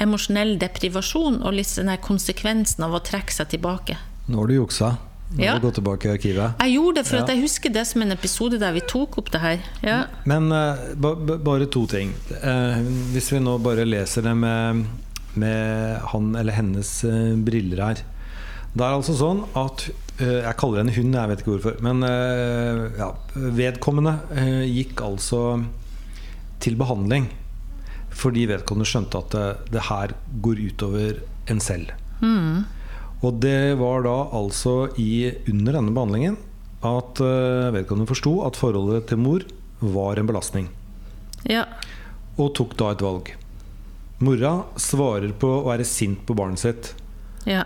Emosjonell 0.00 0.56
deprivasjon 0.60 1.42
og 1.42 1.56
litt 1.56 1.76
denne 1.76 2.00
konsekvensen 2.00 2.84
av 2.88 2.96
å 2.96 3.04
trekke 3.04 3.34
seg 3.34 3.52
tilbake. 3.52 4.00
Nå 4.28 4.40
har 4.40 4.46
du 4.50 4.54
juksa. 4.58 4.96
Nå 5.36 5.42
Ja. 5.42 5.54
du 5.58 5.66
gått 5.66 5.74
tilbake 5.74 6.06
i 6.06 6.12
arkivet. 6.14 6.54
Jeg 6.62 6.74
gjorde 6.76 6.94
det 6.94 7.06
for 7.06 7.16
Ja. 7.16 7.26
jeg 7.26 7.42
husker 7.42 7.72
det 7.72 7.86
som 7.86 8.02
en 8.02 8.12
episode 8.12 8.58
der 8.60 8.72
vi 8.72 8.80
tok 8.80 9.18
opp 9.18 9.30
det 9.32 9.40
her. 9.40 9.58
Ja. 9.82 10.06
Men 10.24 10.52
uh, 10.52 10.76
ba, 10.94 11.14
ba, 11.14 11.36
bare 11.36 11.66
to 11.66 11.86
ting. 11.86 12.12
Uh, 12.30 12.78
hvis 13.12 13.32
vi 13.32 13.40
nå 13.40 13.58
bare 13.58 13.84
leser 13.84 14.22
det 14.22 14.36
med, 14.36 14.86
med 15.34 16.00
han 16.12 16.34
eller 16.36 16.52
hennes 16.52 17.04
uh, 17.04 17.34
briller 17.36 17.82
her. 17.82 18.02
Det 18.76 18.84
er 18.84 18.92
altså 18.92 19.16
sånn 19.16 19.46
at 19.56 19.90
Jeg 20.16 20.56
kaller 20.56 20.78
henne 20.80 20.94
hun, 20.96 21.12
jeg 21.12 21.28
vet 21.28 21.40
ikke 21.42 21.50
hvorfor. 21.58 21.74
Men 21.84 22.00
ja, 22.96 23.10
vedkommende 23.36 24.14
gikk 24.64 25.02
altså 25.04 25.62
til 26.58 26.74
behandling 26.80 27.26
fordi 28.16 28.46
vedkommende 28.48 28.88
skjønte 28.88 29.20
at 29.20 29.34
det, 29.36 29.72
det 29.74 29.82
her 29.90 30.14
går 30.40 30.62
utover 30.70 31.20
en 31.52 31.60
selv. 31.60 31.92
Og 33.26 33.40
det 33.42 33.74
var 33.80 34.04
da 34.06 34.16
altså 34.36 34.86
i, 35.02 35.32
under 35.50 35.78
denne 35.80 35.94
behandlingen 35.96 36.36
at 36.86 37.22
eh, 37.24 37.72
vedkommende 37.74 38.10
forsto 38.10 38.36
at 38.46 38.58
forholdet 38.58 39.08
til 39.10 39.18
mor 39.18 39.46
var 39.80 40.20
en 40.20 40.28
belastning, 40.28 40.68
ja. 41.48 41.64
og 42.38 42.52
tok 42.56 42.76
da 42.78 42.92
et 42.94 43.02
valg. 43.04 43.32
Mora 44.24 44.52
svarer 44.80 45.34
på 45.36 45.50
å 45.58 45.64
være 45.66 45.84
sint 45.88 46.22
på 46.28 46.36
barnet 46.38 46.62
sitt. 46.62 46.92
Ja. 47.48 47.64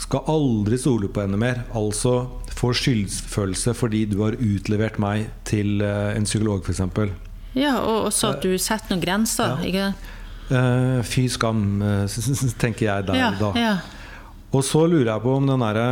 Skal 0.00 0.26
aldri 0.30 0.78
stole 0.80 1.06
på 1.06 1.22
henne 1.22 1.38
mer. 1.38 1.60
Altså 1.76 2.24
få 2.54 2.72
skyldfølelse 2.74 3.76
fordi 3.78 4.02
du 4.10 4.18
har 4.24 4.34
utlevert 4.40 4.98
meg 5.02 5.28
til 5.46 5.84
eh, 5.84 6.16
en 6.16 6.26
psykolog, 6.26 6.66
f.eks. 6.66 6.82
ja 7.58 7.76
og 7.82 8.08
også 8.10 8.34
at 8.34 8.42
du 8.42 8.56
setter 8.58 8.94
noen 8.94 9.04
grenser. 9.04 9.54
Ja. 9.60 9.70
Ikke? 9.70 10.12
Uh, 10.44 11.00
fy 11.08 11.24
skam, 11.32 11.80
eh, 11.80 12.18
tenker 12.62 12.88
jeg 12.90 13.06
der 13.08 13.16
Ja, 13.16 13.30
da. 13.38 13.52
ja. 13.56 13.74
Og 14.54 14.62
så 14.62 14.84
lurer 14.86 15.10
jeg 15.10 15.24
på 15.24 15.32
om 15.34 15.48
den 15.48 15.64
derre 15.64 15.88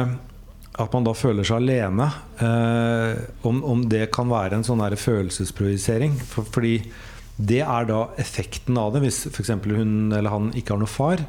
at 0.81 0.95
man 0.95 1.05
da 1.05 1.13
føler 1.17 1.45
seg 1.45 1.61
alene. 1.61 2.07
Eh, 2.41 3.23
om, 3.49 3.59
om 3.69 3.83
det 3.91 4.07
kan 4.15 4.31
være 4.31 4.57
en 4.57 4.67
sånn 4.67 4.81
følelsesprojisering. 4.81 6.15
For, 6.31 6.47
fordi 6.49 6.77
det 7.37 7.61
er 7.65 7.89
da 7.89 8.07
effekten 8.23 8.79
av 8.81 8.95
det. 8.95 9.03
Hvis 9.05 9.27
f.eks. 9.29 9.53
hun 9.67 10.13
eller 10.15 10.33
han 10.33 10.53
ikke 10.57 10.77
har 10.77 10.81
noe 10.81 10.91
far, 10.91 11.25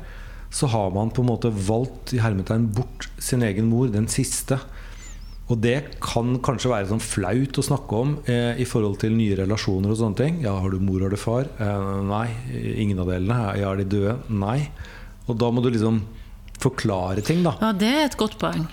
så 0.54 0.70
har 0.70 0.94
man 0.94 1.12
på 1.12 1.24
en 1.24 1.32
måte 1.32 1.52
valgt 1.52 2.14
i 2.14 2.22
hermetegn 2.22 2.70
bort 2.78 3.10
sin 3.18 3.44
egen 3.44 3.68
mor, 3.72 3.90
den 3.92 4.08
siste. 4.12 4.62
Og 5.52 5.60
det 5.60 5.98
kan 6.00 6.38
kanskje 6.46 6.72
være 6.72 6.92
sånn 6.94 7.04
flaut 7.04 7.58
å 7.60 7.66
snakke 7.66 8.00
om 8.00 8.16
eh, 8.32 8.62
i 8.62 8.68
forhold 8.70 9.02
til 9.02 9.18
nye 9.18 9.36
relasjoner 9.42 9.92
og 9.92 10.00
sånne 10.00 10.22
ting. 10.22 10.42
Ja, 10.46 10.56
har 10.62 10.72
du 10.72 10.80
mor, 10.80 11.02
har 11.04 11.12
du 11.12 11.20
far? 11.20 11.50
Eh, 11.60 11.88
nei. 12.08 12.28
Ingen 12.86 13.02
av 13.04 13.12
delene. 13.12 13.42
Ja, 13.60 13.74
er 13.74 13.82
de 13.82 13.90
døde? 13.92 14.20
Nei. 14.32 14.62
Og 15.28 15.36
da 15.42 15.50
må 15.52 15.64
du 15.66 15.74
liksom 15.74 16.04
forklare 16.64 17.24
ting, 17.26 17.44
da. 17.46 17.58
Ja, 17.62 17.72
det 17.76 17.92
er 17.92 18.08
et 18.08 18.18
godt 18.20 18.40
poeng. 18.42 18.66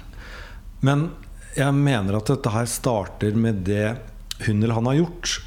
Men 0.86 1.10
jeg 1.58 1.74
mener 1.76 2.20
at 2.20 2.30
dette 2.30 2.52
her 2.54 2.68
starter 2.70 3.36
med 3.36 3.64
det 3.66 3.96
hun 4.46 4.62
eller 4.62 4.78
han 4.78 4.88
har 4.88 5.00
gjort. 5.02 5.40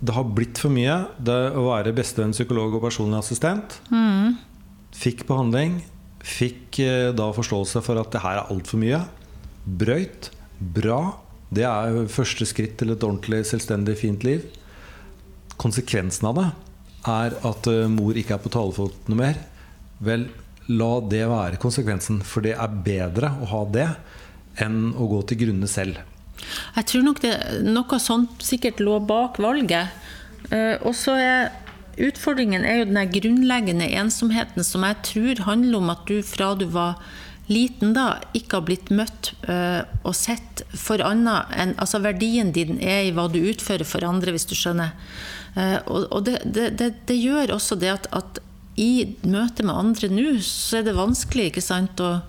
Det 0.00 0.14
har 0.16 0.28
blitt 0.36 0.60
for 0.62 0.72
mye. 0.72 0.96
Det 1.18 1.38
å 1.56 1.66
være 1.66 1.94
bestevenn, 1.96 2.34
psykolog 2.36 2.76
og 2.78 2.84
personlig 2.86 3.18
assistent. 3.20 3.80
Fikk 4.96 5.26
behandling. 5.28 5.80
Fikk 6.20 6.80
eh, 6.84 7.10
da 7.16 7.30
forståelse 7.32 7.82
for 7.84 8.00
at 8.00 8.12
det 8.12 8.22
her 8.24 8.42
er 8.42 8.52
altfor 8.52 8.80
mye. 8.80 9.02
Brøyt. 9.64 10.30
Bra. 10.60 11.00
Det 11.50 11.64
er 11.66 12.04
første 12.12 12.46
skritt 12.46 12.76
til 12.80 12.92
et 12.94 13.04
ordentlig 13.06 13.42
selvstendig, 13.48 13.96
fint 13.98 14.24
liv. 14.26 14.44
Konsekvensen 15.60 16.28
av 16.30 16.38
det 16.38 16.48
er 17.10 17.36
at 17.48 17.70
eh, 17.72 17.88
mor 17.90 18.16
ikke 18.16 18.36
er 18.36 18.44
på 18.44 18.52
talefot 18.52 19.08
noe 19.10 19.20
mer. 19.20 19.40
Vel, 20.04 20.28
la 20.70 20.92
det 21.10 21.24
være 21.30 21.60
konsekvensen, 21.62 22.20
for 22.26 22.46
det 22.46 22.54
er 22.54 22.80
bedre 22.84 23.32
å 23.42 23.48
ha 23.52 23.62
det 23.74 23.88
enn 24.60 24.92
å 24.94 25.08
gå 25.10 25.22
til 25.30 25.44
grunne 25.44 25.68
selv. 25.70 26.00
Jeg 26.76 26.86
tror 26.88 27.04
nok 27.06 27.22
det 27.22 27.34
noe 27.66 27.98
sånt 28.02 28.44
sikkert 28.44 28.80
lå 28.82 28.98
bak 29.04 29.40
valget. 29.42 29.90
Eh, 30.50 30.76
og 30.86 30.94
så 30.96 31.16
er 31.20 31.50
utfordringen 32.00 32.64
er 32.64 32.80
jo 32.80 32.90
den 32.90 33.10
grunnleggende 33.12 33.90
ensomheten 34.00 34.64
som 34.64 34.86
jeg 34.86 35.02
tror 35.06 35.42
handler 35.48 35.82
om 35.82 35.90
at 35.92 36.06
du 36.08 36.20
fra 36.24 36.54
du 36.56 36.66
var 36.72 37.00
liten 37.50 37.92
da, 37.96 38.20
ikke 38.36 38.60
har 38.60 38.66
blitt 38.68 38.92
møtt 38.94 39.32
eh, 39.50 39.82
og 40.06 40.14
sett 40.14 40.62
for 40.70 41.02
annet 41.02 41.50
enn 41.58 41.74
Altså 41.82 41.98
verdien 42.04 42.52
din 42.54 42.78
er 42.78 43.08
i 43.08 43.14
hva 43.16 43.26
du 43.28 43.40
utfører 43.42 43.88
for 43.88 44.06
andre, 44.06 44.34
hvis 44.34 44.46
du 44.46 44.54
skjønner. 44.54 44.94
Uh, 45.50 45.82
og 46.14 46.20
det, 46.28 46.36
det, 46.46 46.68
det, 46.78 46.92
det 47.08 47.16
gjør 47.18 47.56
også 47.56 47.74
det 47.74 47.88
at, 47.90 48.04
at 48.14 48.38
i 48.80 48.92
møte 49.28 49.64
med 49.66 49.76
andre 49.76 50.08
nå, 50.12 50.36
så 50.44 50.80
er 50.80 50.86
det 50.88 50.96
vanskelig 50.96 51.50
ikke 51.50 51.64
sant, 51.64 52.00
å, 52.00 52.20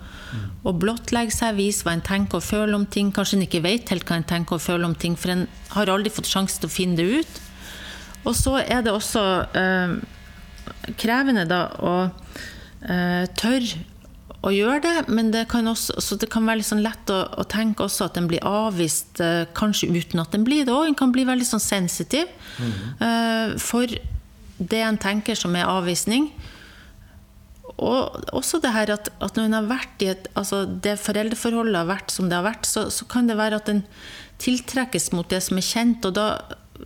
å 0.68 0.74
blottlegge 0.76 1.34
seg, 1.34 1.56
vise 1.58 1.86
hva 1.86 1.96
en 1.96 2.04
tenker 2.04 2.40
og 2.40 2.46
føler 2.46 2.76
om 2.76 2.86
ting. 2.86 3.12
Kanskje 3.14 3.38
en 3.38 3.46
ikke 3.46 3.64
vet 3.64 3.92
helt 3.92 4.08
hva 4.08 4.20
en 4.20 4.28
tenker 4.28 4.58
og 4.58 4.64
føler 4.64 4.88
om 4.88 4.96
ting, 4.96 5.16
for 5.18 5.34
en 5.34 5.46
har 5.74 5.92
aldri 5.92 6.12
fått 6.12 6.30
sjanse 6.30 6.60
til 6.60 6.68
å 6.68 6.74
finne 6.74 6.98
det 7.00 7.22
ut. 7.22 7.40
Og 8.28 8.36
så 8.38 8.58
er 8.62 8.84
det 8.84 8.92
også 8.94 9.22
eh, 9.58 9.96
krevende 11.00 11.46
da 11.50 11.64
å 11.80 11.94
eh, 12.06 13.24
tørre 13.38 13.88
å 14.42 14.50
gjøre 14.50 14.80
det, 14.82 14.94
men 15.14 15.30
det 15.30 15.44
kan, 15.50 15.66
også, 15.70 16.00
så 16.02 16.16
det 16.18 16.28
kan 16.32 16.46
være 16.46 16.60
litt 16.60 16.66
sånn 16.66 16.82
lett 16.82 17.10
å, 17.14 17.20
å 17.38 17.44
tenke 17.46 17.84
også 17.84 18.08
at 18.08 18.16
den 18.18 18.26
blir 18.30 18.42
avvist, 18.46 19.20
eh, 19.22 19.44
kanskje 19.54 19.92
uten 19.94 20.22
at 20.22 20.34
den 20.34 20.42
blir 20.46 20.66
det 20.66 20.74
òg. 20.74 20.88
En 20.88 20.98
kan 20.98 21.12
bli 21.14 21.24
veldig 21.28 21.46
sånn 21.46 21.62
sensitiv 21.62 22.26
eh, 22.58 23.54
for 23.62 23.94
det 24.70 24.82
en 24.86 24.98
tenker 25.00 25.38
som 25.38 25.54
er 25.58 25.68
avvisning. 25.68 26.30
Og 27.82 28.18
også 28.36 28.60
det 28.62 28.72
her 28.74 28.92
at, 28.94 29.08
at 29.22 29.38
når 29.38 29.48
en 29.48 29.56
har 29.56 29.68
vært 29.70 30.02
i 30.04 30.10
et 30.12 30.26
altså 30.38 30.64
det 30.66 30.98
foreldreforholdet 31.00 31.80
har 31.80 31.88
vært 31.88 32.12
som 32.14 32.28
det 32.30 32.38
har 32.38 32.46
vært, 32.46 32.68
så, 32.68 32.86
så 32.92 33.06
kan 33.10 33.30
det 33.30 33.38
være 33.40 33.62
at 33.62 33.70
en 33.72 33.84
tiltrekkes 34.42 35.12
mot 35.16 35.28
det 35.30 35.40
som 35.44 35.58
er 35.58 35.66
kjent, 35.66 36.04
og 36.06 36.18
da 36.18 36.26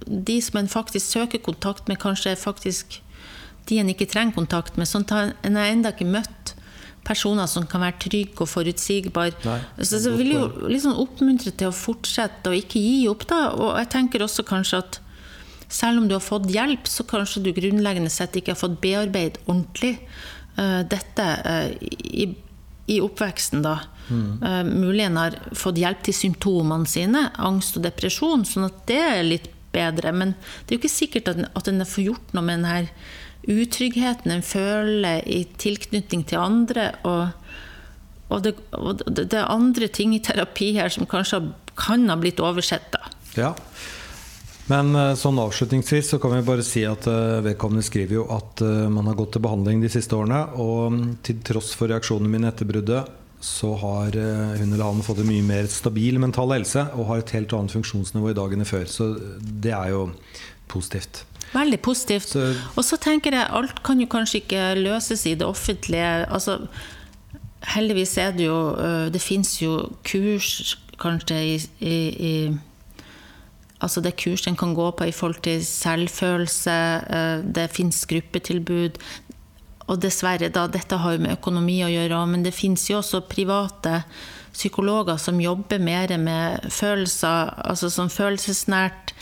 de 0.07 0.37
som 0.45 0.61
en 0.61 0.71
faktisk 0.71 1.17
søker 1.17 1.43
kontakt 1.43 1.89
med, 1.89 2.01
kanskje 2.01 2.35
er 2.35 2.41
faktisk 2.41 3.01
de 3.67 3.81
en 3.81 3.91
ikke 3.91 4.07
trenger 4.11 4.37
kontakt 4.37 4.77
med. 4.79 4.89
Sånn 4.89 5.07
at 5.09 5.35
en 5.47 5.59
har 5.59 5.73
ennå 5.73 5.91
ikke 5.91 6.09
møtt 6.09 6.55
personer 7.07 7.49
som 7.51 7.67
kan 7.71 7.83
være 7.85 8.01
trygge 8.03 8.43
og 8.43 8.51
forutsigbare. 8.51 9.57
Så, 9.79 10.01
Så 10.03 10.15
vil 10.19 10.35
jo 10.35 10.47
liksom 10.67 10.97
oppmuntre 10.99 11.53
til 11.55 11.71
å 11.71 11.75
fortsette 11.75 12.51
og 12.51 12.59
ikke 12.59 12.83
gi 12.83 13.07
opp, 13.11 13.27
da. 13.31 13.41
Og 13.55 13.77
jeg 13.81 13.91
tenker 13.95 14.25
også 14.27 14.47
kanskje 14.47 14.83
at 14.83 15.01
selv 15.69 16.01
om 16.01 16.09
du 16.09 16.15
har 16.17 16.25
fått 16.25 16.51
hjelp, 16.53 16.89
så 16.89 17.07
kanskje 17.09 17.43
du 17.47 17.53
grunnleggende 17.57 18.13
sett 18.13 18.37
ikke 18.39 18.55
har 18.55 18.61
fått 18.61 18.81
bearbeidet 18.83 19.43
ordentlig 19.47 19.97
uh, 20.59 20.83
dette 20.87 21.27
uh, 21.43 21.71
i, 21.81 22.29
i 22.87 23.01
oppveksten, 23.03 23.65
da. 23.67 23.81
Uh, 24.07 24.63
mulig 24.63 25.03
en 25.09 25.19
har 25.19 25.39
fått 25.59 25.81
hjelp 25.83 26.05
til 26.07 26.15
symptomene 26.15 26.87
sine, 26.87 27.27
angst 27.43 27.79
og 27.79 27.87
depresjon, 27.89 28.47
sånn 28.47 28.69
at 28.69 28.85
det 28.91 29.03
er 29.03 29.23
litt 29.27 29.51
bedre. 29.75 30.15
Men 30.15 30.35
det 30.37 30.75
er 30.75 30.79
jo 30.79 30.85
ikke 30.85 30.95
sikkert 30.95 31.33
at, 31.33 31.47
at 31.59 31.71
en 31.71 31.87
får 31.87 32.11
gjort 32.11 32.37
noe 32.37 32.47
med 32.47 32.61
den 32.61 32.71
her 32.71 32.93
utryggheten 33.47 34.33
en 34.35 34.43
føler 34.43 35.23
i 35.31 35.45
tilknytning 35.61 36.25
til 36.27 36.43
andre. 36.43 36.89
Og, 37.07 37.29
og, 38.29 38.41
det, 38.47 38.57
og 38.75 39.03
det, 39.05 39.29
det 39.33 39.41
er 39.41 39.53
andre 39.53 39.91
ting 39.91 40.15
i 40.17 40.23
terapi 40.23 40.73
her 40.79 40.91
som 40.93 41.09
kanskje 41.11 41.45
kan 41.79 42.09
ha 42.11 42.17
blitt 42.19 42.41
oversett, 42.43 42.89
da. 42.95 43.13
Ja. 43.37 43.53
Men 44.71 44.95
eh, 44.99 45.13
sånn 45.19 45.39
avslutningsvis 45.39 46.11
så 46.13 46.19
kan 46.23 46.35
vi 46.35 46.47
bare 46.47 46.65
si 46.67 46.83
at 46.89 47.07
eh, 47.11 47.39
vedkommende 47.45 47.87
skriver 47.87 48.19
jo 48.19 48.25
at 48.35 48.63
eh, 48.65 48.89
man 48.91 49.07
har 49.07 49.19
gått 49.19 49.37
til 49.37 49.45
behandling 49.45 49.85
de 49.85 49.91
siste 49.93 50.17
årene, 50.19 50.43
og 50.59 50.91
mm, 50.95 51.05
til 51.27 51.39
tross 51.47 51.71
for 51.79 51.93
reaksjonene 51.93 52.33
mine 52.33 52.51
etter 52.51 52.69
bruddet, 52.69 53.13
så 53.47 53.75
har 53.79 54.17
hun 54.17 54.71
eller 54.73 54.81
han 54.83 55.05
fått 55.05 55.21
en 55.21 55.29
mye 55.29 55.45
mer 55.45 55.67
stabil 55.71 56.17
mental 56.19 56.51
helse 56.55 56.83
og 56.97 57.11
har 57.11 57.21
et 57.21 57.33
helt 57.37 57.53
annet 57.55 57.75
funksjonsnivå 57.77 58.33
i 58.33 58.35
dag 58.35 58.55
enn 58.57 58.67
før. 58.67 58.87
Så 58.91 59.11
det 59.37 59.75
er 59.77 59.93
jo 59.93 60.07
positivt. 60.73 61.21
Veldig 61.53 61.79
positivt. 61.85 62.33
Så- 62.33 62.57
og 62.75 62.83
så 62.83 62.97
tenker 62.99 63.37
jeg, 63.37 63.47
alt 63.53 63.83
kan 63.87 64.01
jo 64.01 64.09
kanskje 64.11 64.41
ikke 64.41 64.65
løses 64.81 65.27
i 65.29 65.37
det 65.37 65.47
offentlige. 65.47 66.27
Altså, 66.33 66.57
heldigvis 67.77 68.17
er 68.19 68.33
det 68.33 68.49
jo 68.49 68.59
Det 69.13 69.23
fins 69.23 69.61
jo 69.63 69.93
kurs 70.03 70.79
kanskje 70.99 71.37
i, 71.37 71.57
i, 71.85 71.97
i 72.31 72.35
Altså 73.85 74.01
det 74.01 74.13
er 74.13 74.21
kurs 74.23 74.47
en 74.49 74.57
kan 74.57 74.75
gå 74.75 74.91
på 74.97 75.05
i 75.05 75.13
forhold 75.13 75.43
til 75.45 75.65
selvfølelse, 75.65 76.77
øh, 77.17 77.45
det 77.55 77.71
fins 77.71 78.07
gruppetilbud. 78.09 78.97
Og 79.87 80.03
dessverre, 80.03 80.49
da, 80.49 80.67
dette 80.67 80.97
har 80.99 81.15
jo 81.15 81.23
med 81.23 81.37
økonomi 81.37 81.83
å 81.85 81.93
gjøre, 81.93 82.23
men 82.27 82.43
det 82.43 82.55
fins 82.57 82.89
jo 82.91 82.99
også 82.99 83.27
private 83.31 84.01
psykologer 84.57 85.19
som 85.21 85.41
jobber 85.41 85.79
mer 85.79 86.17
med 86.19 86.71
følelser, 86.73 87.53
altså 87.69 87.91
som 87.93 88.09
følelsesnært. 88.11 89.13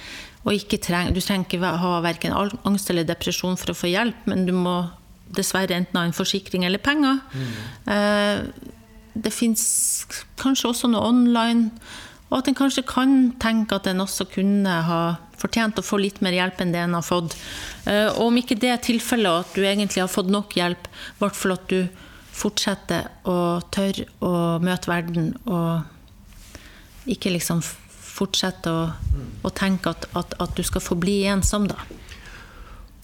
Og 0.45 0.55
ikke 0.55 0.79
treng, 0.79 1.11
du 1.17 1.21
trenger 1.25 1.49
ikke 1.49 1.73
ha 1.81 1.95
verken 2.05 2.35
angst 2.37 2.91
eller 2.93 3.07
depresjon 3.09 3.59
for 3.61 3.73
å 3.73 3.77
få 3.77 3.91
hjelp, 3.91 4.27
men 4.31 4.45
du 4.47 4.53
må 4.57 4.85
dessverre 5.35 5.75
enten 5.75 5.99
ha 5.99 6.05
en 6.07 6.17
forsikring 6.17 6.67
eller 6.69 6.79
penger. 6.79 7.21
Mm. 7.35 8.51
det 9.15 9.31
fins 9.33 9.65
kanskje 10.41 10.69
også 10.69 10.91
noe 10.91 11.07
online, 11.07 11.71
og 12.31 12.41
at 12.41 12.49
en 12.51 12.57
kanskje 12.59 12.87
kan 12.89 13.13
tenke 13.43 13.77
at 13.77 13.87
en 13.91 14.03
også 14.05 14.27
kunne 14.33 14.79
ha 14.89 15.03
fortjent 15.39 15.79
å 15.79 15.85
få 15.85 16.01
litt 16.01 16.23
mer 16.25 16.35
hjelp 16.35 16.63
enn 16.63 16.73
det 16.75 16.81
en 16.83 16.97
har 16.97 17.05
fått. 17.05 17.37
Eh, 17.91 18.09
og 18.09 18.31
om 18.31 18.41
ikke 18.41 18.57
det 18.59 18.73
er 18.73 18.83
tilfellet, 18.83 19.45
at 19.45 19.55
du 19.55 19.63
egentlig 19.65 20.03
har 20.03 20.11
fått 20.11 20.33
nok 20.33 20.57
hjelp, 20.57 20.89
i 20.89 21.23
hvert 21.23 21.39
fall 21.39 21.57
at 21.57 21.69
du 21.71 21.81
fortsetter 22.35 23.11
å 23.31 23.37
tørre 23.75 24.09
å 24.25 24.33
møte 24.63 24.91
verden 24.91 25.35
og 25.45 27.11
ikke 27.11 27.31
liksom 27.35 27.61
fortsette 28.15 28.71
å, 28.71 28.87
å 29.45 29.53
tenke 29.55 29.93
at, 29.93 30.09
at, 30.19 30.35
at 30.43 30.57
du 30.57 30.65
skal 30.67 30.83
forbli 30.83 31.21
ensom, 31.31 31.69
da. 31.71 31.79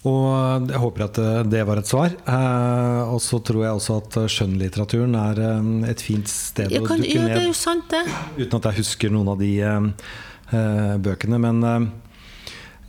Og 0.08 0.68
jeg 0.70 0.80
håper 0.80 1.04
at 1.04 1.18
eh, 1.20 1.40
det 1.52 1.60
var 1.68 1.80
et 1.80 1.90
svar. 1.90 2.14
Eh, 2.16 3.00
og 3.12 3.20
så 3.20 3.40
tror 3.44 3.66
jeg 3.66 3.76
også 3.76 3.98
at 4.00 4.16
skjønnlitteraturen 4.32 5.16
er 5.20 5.40
eh, 5.44 5.72
et 5.92 6.04
fint 6.04 6.30
sted 6.30 6.72
Ja, 6.72 6.80
å 6.80 6.88
kan, 6.88 7.02
dukke 7.04 7.18
ja, 7.18 7.26
det 7.28 7.42
er 7.42 7.48
jo 7.50 7.56
sant, 7.58 7.84
det. 7.92 8.00
Uten 8.38 8.56
at 8.62 8.70
jeg 8.70 8.80
husker 8.80 9.12
noen 9.12 9.28
av 9.34 9.42
de 9.42 9.50
eh, 9.60 9.90
eh, 10.56 10.94
bøkene. 11.04 11.40
Men 11.44 11.60
eh, 11.68 11.90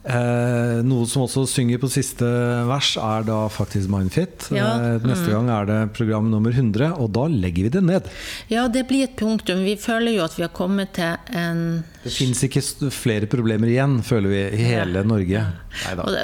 eh, 0.04 0.82
noe 0.88 1.06
som 1.10 1.24
også 1.26 1.44
synger 1.50 1.80
på 1.82 1.90
siste 1.92 2.28
vers, 2.70 2.94
er 2.98 3.26
da 3.28 3.38
faktisk 3.54 3.90
Mindfit. 3.92 4.48
Ja, 4.56 4.70
Eh, 4.82 5.06
neste 5.06 5.30
gang 5.32 5.50
er 5.54 5.66
det 5.68 5.80
program 5.98 6.30
nummer 6.32 6.52
100, 6.54 6.94
og 6.98 7.12
da 7.14 7.28
legger 7.30 7.68
vi 7.68 7.72
det 7.76 7.84
ned. 7.86 8.08
Ja, 8.50 8.68
det 8.68 8.88
blir 8.90 9.04
et 9.06 9.16
punktum. 9.20 9.64
Vi 9.66 9.76
føler 9.78 10.16
jo 10.16 10.24
at 10.26 10.38
vi 10.38 10.46
har 10.46 10.54
kommet 10.56 10.94
til 10.98 11.18
en 11.38 11.84
Det 12.04 12.12
fins 12.14 12.42
ikke 12.48 12.64
flere 12.90 13.28
problemer 13.30 13.70
igjen, 13.70 14.00
føler 14.02 14.30
vi, 14.32 14.42
i 14.58 14.70
hele 14.72 15.04
Norge. 15.06 15.44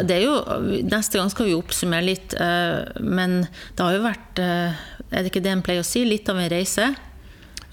Det 0.08 0.16
er 0.16 0.24
jo, 0.24 0.38
Neste 0.90 1.20
gang 1.20 1.30
skal 1.30 1.46
vi 1.46 1.54
oppsummere 1.58 2.04
litt, 2.08 2.34
eh, 2.34 3.02
men 3.02 3.44
det 3.76 3.84
har 3.86 3.94
jo 3.94 4.02
vært 4.04 4.40
eh, 4.42 4.74
Er 5.12 5.22
det 5.24 5.30
ikke 5.32 5.44
det 5.46 5.52
en 5.54 5.62
pleier 5.62 5.86
å 5.86 5.88
si? 5.88 6.04
Litt 6.04 6.28
av 6.30 6.40
en 6.42 6.50
reise? 6.50 6.96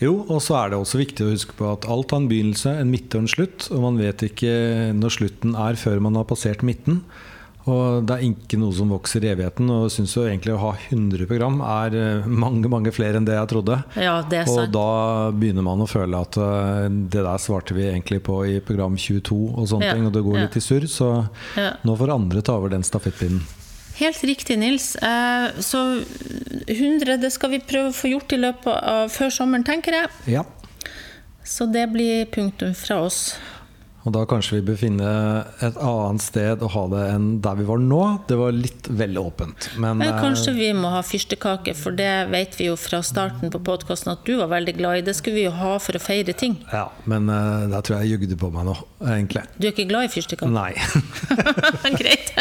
Jo, 0.02 0.16
og 0.26 0.40
så 0.42 0.56
er 0.58 0.72
det 0.72 0.80
også 0.80 0.98
viktig 1.00 1.24
å 1.26 1.30
huske 1.34 1.54
på 1.58 1.68
at 1.70 1.86
alt 1.90 2.10
har 2.10 2.22
en 2.24 2.30
begynnelse, 2.30 2.72
en 2.80 2.90
midte 2.90 3.16
og 3.18 3.24
en 3.24 3.30
slutt. 3.30 3.68
Og 3.70 3.84
man 3.84 4.00
vet 4.00 4.24
ikke 4.26 4.50
når 4.98 5.14
slutten 5.20 5.54
er 5.54 5.78
før 5.80 6.02
man 6.02 6.18
har 6.18 6.26
passert 6.28 6.64
midten. 6.66 7.04
Og 7.64 8.04
det 8.04 8.12
er 8.18 8.24
ikke 8.26 8.58
noe 8.60 8.74
som 8.76 8.90
vokser 8.92 9.24
i 9.24 9.30
evigheten. 9.30 9.70
Og 9.72 9.86
jeg 9.86 9.94
syns 9.94 10.12
jo 10.18 10.26
egentlig 10.26 10.52
å 10.52 10.60
ha 10.60 10.72
100 10.90 11.24
program 11.30 11.62
er 11.64 11.94
eh, 11.96 12.26
mange, 12.28 12.68
mange 12.68 12.92
flere 12.92 13.16
enn 13.16 13.24
det 13.24 13.38
jeg 13.38 13.48
trodde. 13.54 13.78
Ja, 13.96 14.18
det 14.28 14.42
er 14.42 14.50
Og 14.52 14.68
da 14.74 15.30
begynner 15.32 15.64
man 15.64 15.80
å 15.80 15.88
føle 15.88 16.20
at 16.26 16.36
eh, 16.36 16.90
det 16.92 17.24
der 17.24 17.40
svarte 17.40 17.72
vi 17.78 17.86
egentlig 17.88 18.20
på 18.26 18.42
i 18.50 18.58
program 18.60 18.98
22 19.00 19.38
og 19.54 19.64
sånne 19.70 19.88
Ja, 19.88 19.96
ting, 19.96 20.04
og 20.10 20.12
det 20.18 20.24
går 20.26 20.36
ja. 20.42 20.44
litt 20.44 20.58
i 20.60 20.64
surr. 20.66 20.84
Så 20.92 21.12
Ja. 21.56 21.70
nå 21.88 21.96
får 21.96 22.12
andre 22.18 22.44
ta 22.44 22.58
over 22.58 22.74
den 22.74 22.84
stafettpinnen. 22.84 23.40
Helt 24.00 24.24
riktig, 24.26 24.58
Nils. 24.58 24.94
Eh, 24.96 25.60
Så 25.60 26.04
100 26.66 27.16
det 27.22 27.30
skal 27.32 27.50
vi 27.54 27.62
prøve 27.62 27.92
å 27.92 27.96
få 27.96 28.10
gjort 28.14 28.32
i 28.34 28.40
løpet 28.40 28.84
av 28.94 29.08
før 29.12 29.30
sommeren, 29.30 29.66
tenker 29.66 29.94
jeg. 30.00 30.14
Ja. 30.38 30.44
Så 31.44 31.66
det 31.70 31.88
blir 31.92 32.24
punktum 32.32 32.74
fra 32.74 33.02
oss. 33.04 33.36
Og 34.04 34.12
da 34.12 34.26
kanskje 34.28 34.58
vi 34.58 34.64
bør 34.66 34.76
finne 34.76 35.10
et 35.64 35.78
annet 35.80 36.20
sted 36.20 36.60
å 36.60 36.68
ha 36.74 36.82
det 36.92 37.04
enn 37.14 37.28
der 37.44 37.56
vi 37.56 37.64
var 37.64 37.80
nå. 37.80 38.00
Det 38.28 38.36
var 38.36 38.52
litt 38.52 38.88
vel 38.92 39.16
åpent. 39.16 39.70
Men 39.80 40.02
Men 40.02 40.10
eh, 40.10 40.18
kanskje 40.20 40.52
vi 40.58 40.68
må 40.76 40.90
ha 40.92 41.00
fyrstekake, 41.00 41.72
for 41.78 41.96
det 41.96 42.28
vet 42.32 42.58
vi 42.60 42.68
jo 42.68 42.76
fra 42.76 43.00
starten 43.00 43.52
på 43.54 43.62
podkasten 43.64 44.12
at 44.12 44.26
du 44.28 44.36
var 44.42 44.52
veldig 44.52 44.76
glad 44.76 45.00
i. 45.00 45.06
Det 45.08 45.16
skulle 45.16 45.40
vi 45.40 45.46
jo 45.46 45.54
ha 45.56 45.78
for 45.80 45.96
å 45.96 46.02
feire 46.04 46.36
ting. 46.36 46.58
Ja, 46.72 46.90
men 47.08 47.32
uh, 47.32 47.64
der 47.72 47.80
tror 47.80 47.96
jeg 47.96 48.10
jeg 48.10 48.18
jugde 48.18 48.40
på 48.44 48.52
meg 48.52 48.68
nå, 48.68 48.76
egentlig. 49.08 49.46
Du 49.56 49.70
er 49.70 49.72
ikke 49.72 49.88
glad 49.88 50.10
i 50.10 50.12
fyrstekake? 50.12 50.52
Nei. 50.52 50.74
Greit. 52.02 52.34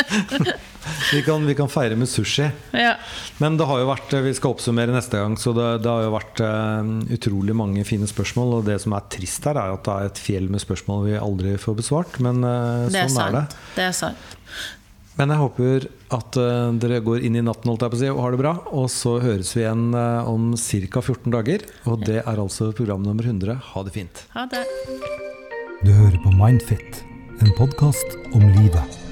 Vi, 1.12 1.22
kan, 1.26 1.46
vi 1.48 1.56
kan 1.58 1.72
feire 1.72 1.98
med 2.00 2.10
sushi. 2.10 2.50
ja. 2.72 2.96
Men 3.42 3.58
det 3.58 3.68
har 3.70 3.82
jo 3.82 3.90
vært, 3.90 4.14
vi 4.26 4.34
skal 4.38 4.54
oppsummere 4.54 4.94
neste 4.94 5.20
gang, 5.20 5.36
så 5.40 5.56
det, 5.58 5.70
det 5.84 5.92
har 5.92 6.06
jo 6.06 6.14
vært 6.14 6.44
eh, 6.46 6.94
utrolig 7.18 7.56
mange 7.58 7.84
fine 7.88 8.08
spørsmål. 8.10 8.60
Og 8.60 8.70
det 8.70 8.80
som 8.84 8.96
er 8.98 9.10
trist 9.14 9.50
her, 9.50 9.60
er 9.60 9.74
at 9.76 9.84
det 9.88 9.98
er 9.98 10.12
et 10.12 10.24
fjell 10.24 10.48
med 10.54 10.64
spørsmål 10.64 11.08
vi 11.10 11.18
aldri 11.20 11.58
får 11.62 11.80
besvart. 11.82 12.22
Men 12.24 12.46
eh, 12.48 12.88
Det 12.94 13.04
er 13.04 13.12
sånn 13.12 13.28
er 13.28 13.38
det. 13.42 13.46
Det 13.76 13.88
er 13.90 14.00
sant. 14.04 14.32
Men 15.20 15.30
jeg 15.30 15.42
håper 15.44 15.84
at 16.18 16.38
uh, 16.42 16.72
dere 16.82 17.02
går 17.06 17.26
inn 17.28 17.38
i 17.38 17.44
natten 17.46 17.70
holdt 17.70 17.86
jeg 17.86 17.94
på 17.94 18.00
å 18.00 18.02
si, 18.02 18.10
og 18.10 18.22
har 18.24 18.34
det 18.34 18.42
bra. 18.42 18.54
Og 18.74 18.90
så 18.90 19.20
høres 19.22 19.54
vi 19.54 19.62
igjen 19.62 19.86
uh, 19.94 20.26
om 20.30 20.54
ca. 20.58 21.04
14 21.04 21.30
dager. 21.38 21.68
Og 21.90 22.08
det 22.08 22.24
er 22.24 22.34
altså 22.34 22.72
program 22.74 23.06
nummer 23.06 23.30
100. 23.30 23.62
Ha 23.74 23.86
det 23.86 23.96
fint. 24.00 24.26
Ha 24.34 24.48
det. 24.50 24.66
Du 25.84 25.94
hører 25.94 26.20
på 26.24 26.34
Mindfit, 26.40 27.04
en 27.44 27.56
podkast 27.60 28.18
om 28.34 28.48
livet. 28.58 29.03